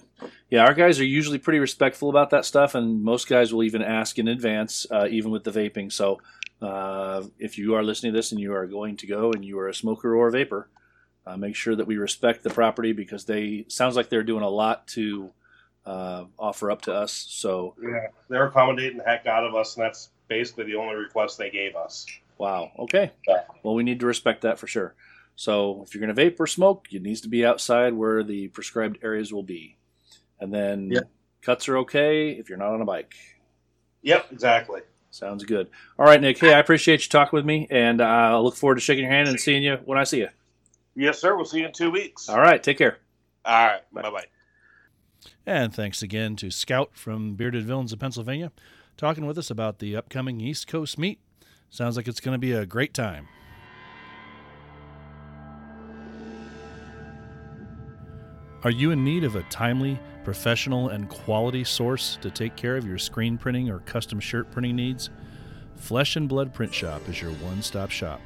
[0.49, 3.81] Yeah, our guys are usually pretty respectful about that stuff, and most guys will even
[3.83, 5.91] ask in advance, uh, even with the vaping.
[5.93, 6.19] So,
[6.61, 9.59] uh, if you are listening to this and you are going to go and you
[9.59, 10.67] are a smoker or a vapor,
[11.27, 14.49] uh, make sure that we respect the property because they sounds like they're doing a
[14.49, 15.31] lot to
[15.85, 17.13] uh, offer up to us.
[17.29, 21.37] So, Yeah, they're accommodating the heck out of us, and that's basically the only request
[21.37, 22.05] they gave us.
[22.39, 22.71] wow.
[22.79, 23.11] Okay.
[23.27, 23.43] Yeah.
[23.63, 24.95] Well, we need to respect that for sure.
[25.39, 28.47] So, if you're going to vape or smoke, it needs to be outside where the
[28.49, 29.77] prescribed areas will be.
[30.39, 31.01] And then Yeah.
[31.41, 33.13] cuts are okay if you're not on a bike.
[34.01, 34.81] Yep, exactly.
[35.11, 35.69] Sounds good.
[35.97, 36.39] All right, Nick.
[36.39, 39.13] Hey, I appreciate you talking with me, and uh, I look forward to shaking your
[39.13, 40.29] hand and seeing you when I see you.
[40.95, 41.35] Yes, sir.
[41.35, 42.27] We'll see you in two weeks.
[42.29, 42.61] All right.
[42.61, 42.97] Take care.
[43.45, 43.81] All right.
[43.93, 44.25] Bye bye.
[45.45, 48.51] And thanks again to Scout from Bearded Villains of Pennsylvania,
[48.97, 51.19] talking with us about the upcoming East Coast meet.
[51.69, 53.27] Sounds like it's going to be a great time.
[58.63, 62.87] Are you in need of a timely, professional, and quality source to take care of
[62.87, 65.11] your screen printing or custom shirt printing needs?
[65.75, 68.19] Flesh and Blood Print Shop is your one stop shop.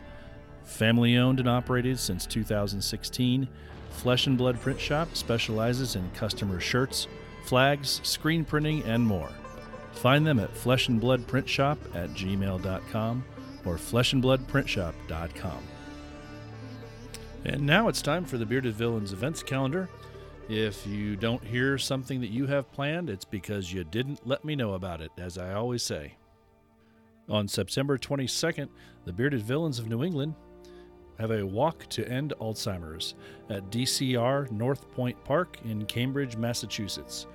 [0.64, 3.48] Family owned and operated since 2016,
[3.90, 7.08] Flesh and Blood Print Shop specializes in customer shirts,
[7.44, 9.30] flags, screen printing, and more.
[9.92, 13.24] Find them at fleshandbloodprintshop at gmail.com
[13.66, 15.64] or fleshandbloodprintshop.com.
[17.44, 19.90] And now it's time for the Bearded Villains events calendar.
[20.50, 24.56] If you don't hear something that you have planned, it's because you didn't let me
[24.56, 26.16] know about it, as I always say.
[27.30, 28.68] On September 22nd,
[29.06, 30.36] the Bearded Villains of New England
[31.20, 33.16] have a walk to end Alzheimer's
[33.50, 37.28] at DCR North Point Park in Cambridge, Massachusetts.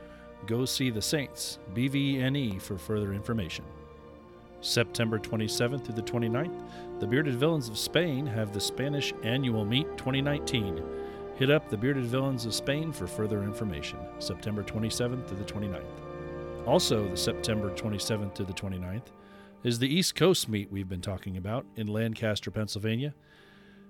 [0.47, 3.65] Go see the Saints, BVNE, for further information.
[4.61, 6.63] September 27th through the 29th,
[6.99, 10.83] the Bearded Villains of Spain have the Spanish Annual Meet 2019.
[11.37, 13.99] Hit up the Bearded Villains of Spain for further information.
[14.21, 15.85] September 27th to the 29th.
[16.67, 19.09] Also, the September 27th to the 29th
[19.63, 23.15] is the East Coast Meet we've been talking about in Lancaster, Pennsylvania,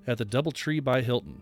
[0.09, 1.41] at the Doubletree by Hilton.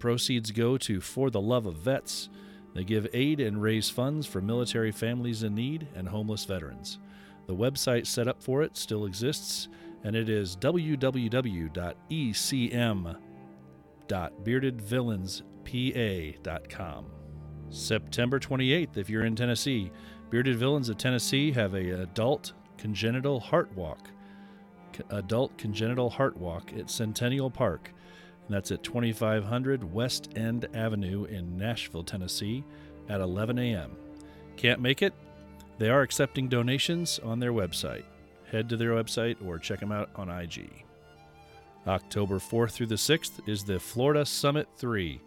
[0.00, 2.28] Proceeds go to For the Love of Vets.
[2.74, 6.98] They give aid and raise funds for military families in need and homeless veterans.
[7.46, 9.68] The website set up for it still exists,
[10.02, 10.56] and it is
[14.08, 17.06] www.ecm.beardedvillainspa.com.
[17.70, 19.90] September 28th, if you're in Tennessee,
[20.30, 24.10] Bearded Villains of Tennessee have a adult congenital heart walk.
[25.10, 27.90] Adult congenital heart walk at Centennial Park.
[28.46, 32.62] And that's at 2500 West End Avenue in Nashville, Tennessee
[33.08, 33.96] at 11 a.m.
[34.56, 35.14] Can't make it?
[35.78, 38.04] They are accepting donations on their website.
[38.50, 40.84] Head to their website or check them out on IG.
[41.86, 45.20] October 4th through the 6th is the Florida Summit 3,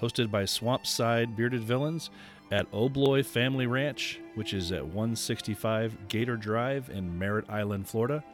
[0.00, 2.10] hosted by Swampside Bearded Villains
[2.50, 8.24] at Obloy Family Ranch, which is at 165 Gator Drive in Merritt Island, Florida.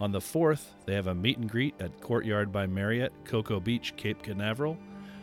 [0.00, 3.94] On the 4th, they have a meet and greet at Courtyard by Marriott, Cocoa Beach,
[3.96, 4.76] Cape Canaveral.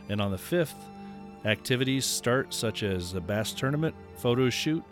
[0.08, 0.76] And on the 5th,
[1.44, 4.84] activities start such as the bass tournament, photo shoot,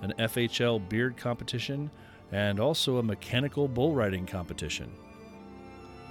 [0.00, 1.88] an FHL beard competition,
[2.32, 4.90] and also a mechanical bull riding competition.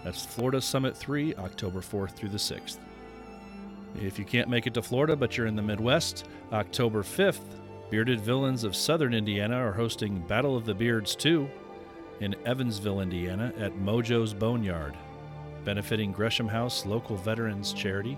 [0.04, 2.78] That's Florida Summit 3, October 4th through the 6th.
[3.96, 8.22] If you can't make it to Florida but you're in the Midwest, October 5th, Bearded
[8.22, 11.48] Villains of Southern Indiana are hosting Battle of the Beards 2
[12.22, 14.96] in Evansville, Indiana at Mojo's Boneyard,
[15.66, 18.18] benefiting Gresham House Local Veterans Charity.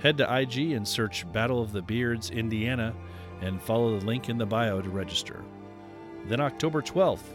[0.00, 2.94] Head to IG and search Battle of the Beards Indiana
[3.40, 5.42] and follow the link in the bio to register.
[6.26, 7.34] Then October 12th,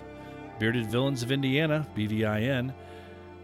[0.60, 2.74] Bearded Villains of Indiana, BVIN,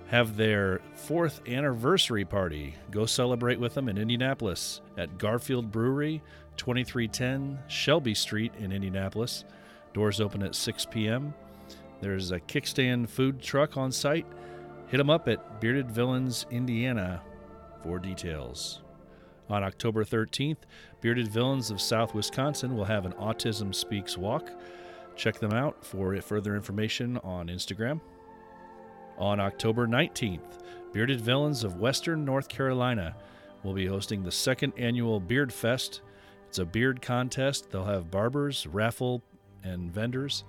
[0.09, 2.73] have their fourth anniversary party.
[2.89, 6.23] Go celebrate with them in Indianapolis at Garfield Brewery,
[6.57, 9.45] 2310 Shelby Street in Indianapolis.
[9.93, 11.33] Doors open at 6 p.m.
[12.01, 14.25] There's a kickstand food truck on site.
[14.87, 17.21] Hit them up at Bearded Villains Indiana
[17.83, 18.81] for details.
[19.47, 20.57] On October 13th,
[21.01, 24.49] Bearded Villains of South Wisconsin will have an Autism Speaks walk.
[25.15, 28.01] Check them out for further information on Instagram.
[29.19, 30.63] On October 19th,
[30.93, 33.17] Bearded Villains of Western North Carolina
[33.63, 35.99] will be hosting the second annual Beard Fest.
[36.47, 37.69] It's a beard contest.
[37.69, 39.21] They'll have barbers, raffle,
[39.61, 40.45] and vendors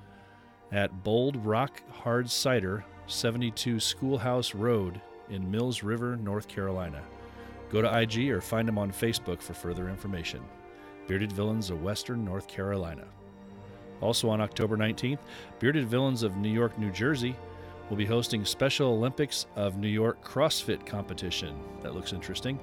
[0.70, 5.00] at Bold Rock Hard Cider, 72 Schoolhouse Road
[5.30, 7.02] in Mills River, North Carolina.
[7.70, 10.40] Go to IG or find them on Facebook for further information.
[11.08, 13.04] Bearded Villains of Western North Carolina.
[14.00, 15.18] Also on October 19th,
[15.58, 17.34] Bearded Villains of New York, New Jersey
[17.90, 21.54] will be hosting Special Olympics of New York CrossFit competition.
[21.82, 22.58] That looks interesting.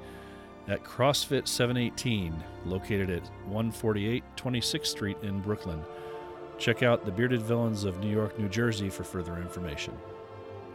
[0.69, 2.33] At CrossFit 718,
[2.65, 5.83] located at 148 26th Street in Brooklyn.
[6.57, 9.93] Check out the Bearded Villains of New York, New Jersey for further information.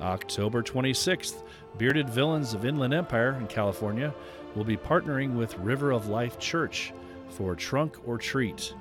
[0.00, 1.42] October 26th,
[1.78, 4.14] Bearded Villains of Inland Empire in California
[4.54, 6.92] will be partnering with River of Life Church
[7.28, 8.74] for Trunk or Treat,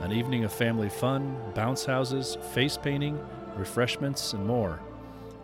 [0.00, 3.18] an evening of family fun, bounce houses, face painting,
[3.56, 4.80] refreshments, and more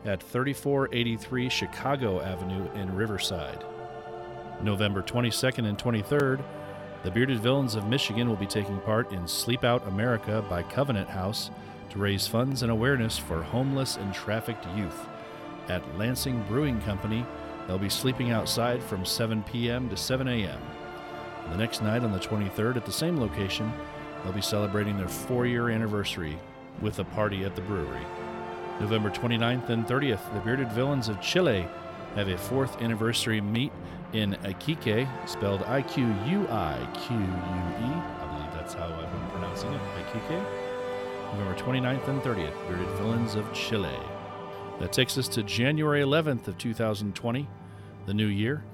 [0.04, 3.64] at 3483 Chicago Avenue in Riverside.
[4.62, 6.42] November 22nd and 23rd,
[7.02, 11.08] the Bearded Villains of Michigan will be taking part in Sleep Out America by Covenant
[11.08, 11.50] House
[11.90, 15.08] to raise funds and awareness for homeless and trafficked youth.
[15.68, 17.26] At Lansing Brewing Company,
[17.66, 19.88] they'll be sleeping outside from 7 p.m.
[19.88, 20.60] to 7 a.m.
[21.50, 23.72] The next night, on the 23rd, at the same location,
[24.22, 26.38] they'll be celebrating their four year anniversary
[26.80, 28.04] with a party at the brewery.
[28.82, 31.68] November 29th and 30th, the Bearded Villains of Chile
[32.16, 33.70] have a fourth anniversary meet
[34.12, 37.28] in Iquique, spelled I Q U I Q U E.
[37.30, 40.44] I believe that's how I've been pronouncing it, Iquique.
[41.32, 43.96] November 29th and 30th, Bearded Villains of Chile.
[44.80, 47.48] That takes us to January 11th of 2020,
[48.06, 48.64] the new year.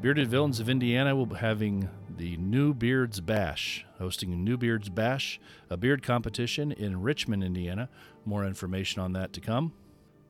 [0.00, 5.40] Bearded Villains of Indiana will be having the New Beards Bash, hosting New Beards Bash,
[5.70, 7.88] a beard competition in Richmond, Indiana.
[8.24, 9.72] More information on that to come.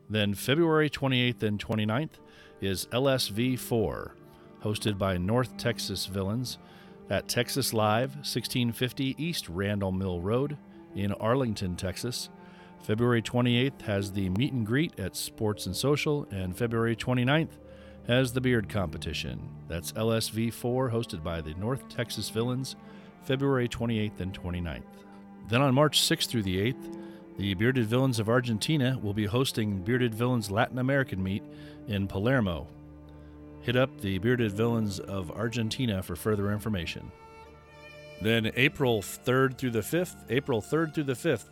[0.08, 2.18] Then February 28th and 29th
[2.60, 4.12] is LSV4,
[4.62, 6.58] hosted by North Texas Villains
[7.10, 10.56] at Texas Live, 1650 East Randall Mill Road
[10.94, 12.30] in Arlington, Texas.
[12.82, 17.58] February 28th has the meet and greet at Sports and Social, and February 29th
[18.06, 19.48] has the beard competition.
[19.68, 22.76] That's LSV4, hosted by the North Texas Villains,
[23.22, 24.82] February 28th and 29th.
[25.48, 26.98] Then on March 6th through the 8th,
[27.36, 31.42] the Bearded Villains of Argentina will be hosting Bearded Villains Latin American Meet
[31.88, 32.68] in Palermo.
[33.62, 37.10] Hit up the Bearded Villains of Argentina for further information.
[38.20, 41.46] Then April 3rd through the 5th, April 3rd through the 5th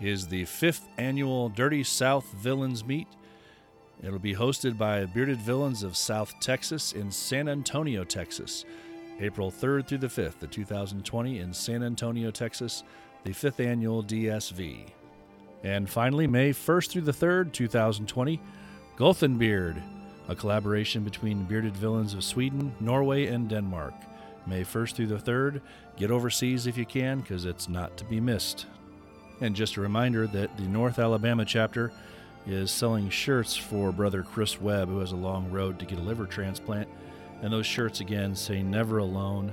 [0.00, 3.08] is the 5th annual Dirty South Villains Meet.
[4.02, 8.64] It'll be hosted by Bearded Villains of South Texas in San Antonio, Texas.
[9.20, 12.82] April 3rd through the 5th, the 2020 in San Antonio, Texas,
[13.22, 14.86] the 5th annual DSV.
[15.62, 18.40] And finally, May 1st through the 3rd, 2020,
[18.96, 19.80] Gothenbeard,
[20.28, 23.94] a collaboration between Bearded Villains of Sweden, Norway, and Denmark.
[24.48, 25.60] May 1st through the 3rd.
[25.96, 28.66] Get overseas if you can, because it's not to be missed.
[29.40, 31.92] And just a reminder that the North Alabama chapter
[32.46, 36.02] is selling shirts for brother Chris Webb, who has a long road to get a
[36.02, 36.88] liver transplant.
[37.40, 39.52] And those shirts again say Never Alone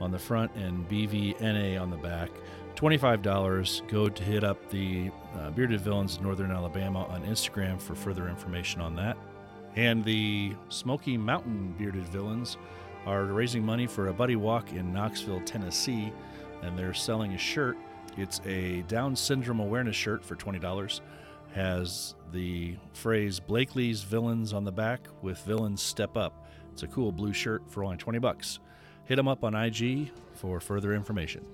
[0.00, 2.30] on the front and BVNA on the back.
[2.76, 3.88] $25.
[3.88, 8.28] Go to hit up the uh, Bearded Villains of Northern Alabama on Instagram for further
[8.28, 9.16] information on that.
[9.74, 12.56] And the Smoky Mountain Bearded Villains
[13.04, 16.12] are raising money for a buddy walk in Knoxville, Tennessee,
[16.62, 17.76] and they're selling a shirt.
[18.16, 21.00] It's a Down syndrome awareness shirt for $20.
[21.52, 26.46] Has the phrase Blakely's Villains on the back with Villains Step Up.
[26.72, 28.60] It's a cool blue shirt for only 20 bucks.
[29.06, 31.44] Hit them up on IG for further information.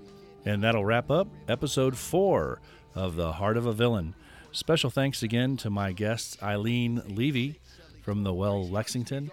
[0.44, 2.60] And that'll wrap up episode four
[2.94, 4.14] of The Heart of a Villain.
[4.52, 7.60] Special thanks again to my guests, Eileen Levy
[8.02, 9.30] from the Well Lexington,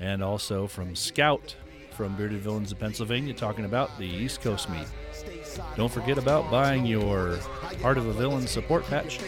[0.00, 1.54] and also from Scout
[1.94, 4.86] from Bearded Villains of Pennsylvania, talking about the East Coast meet.
[5.76, 7.36] Don't forget about buying your
[7.82, 9.20] Heart of a Villain support patch.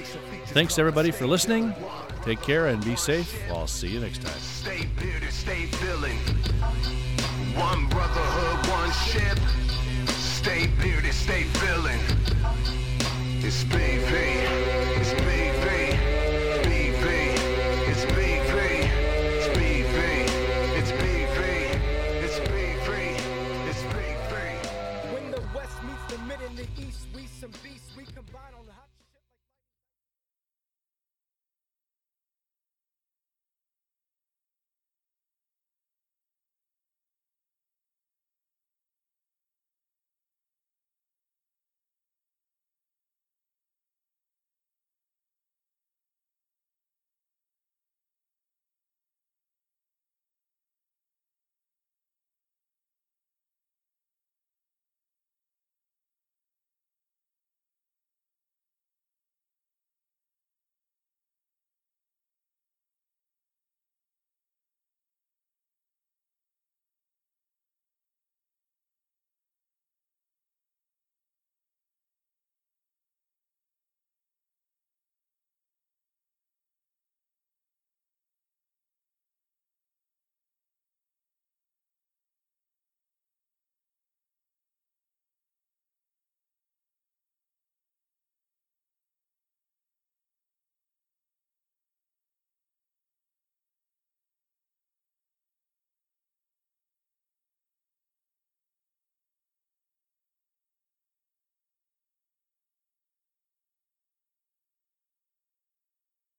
[0.53, 1.75] Thanks everybody for listening.
[2.25, 3.35] Take care and be safe.
[3.51, 4.39] I'll see you next time.
[4.39, 6.17] Stay bearded, stay villain.
[7.55, 9.39] One brotherhood, one ship.
[10.09, 11.45] Stay bearded, stay.
[13.47, 14.06] It's.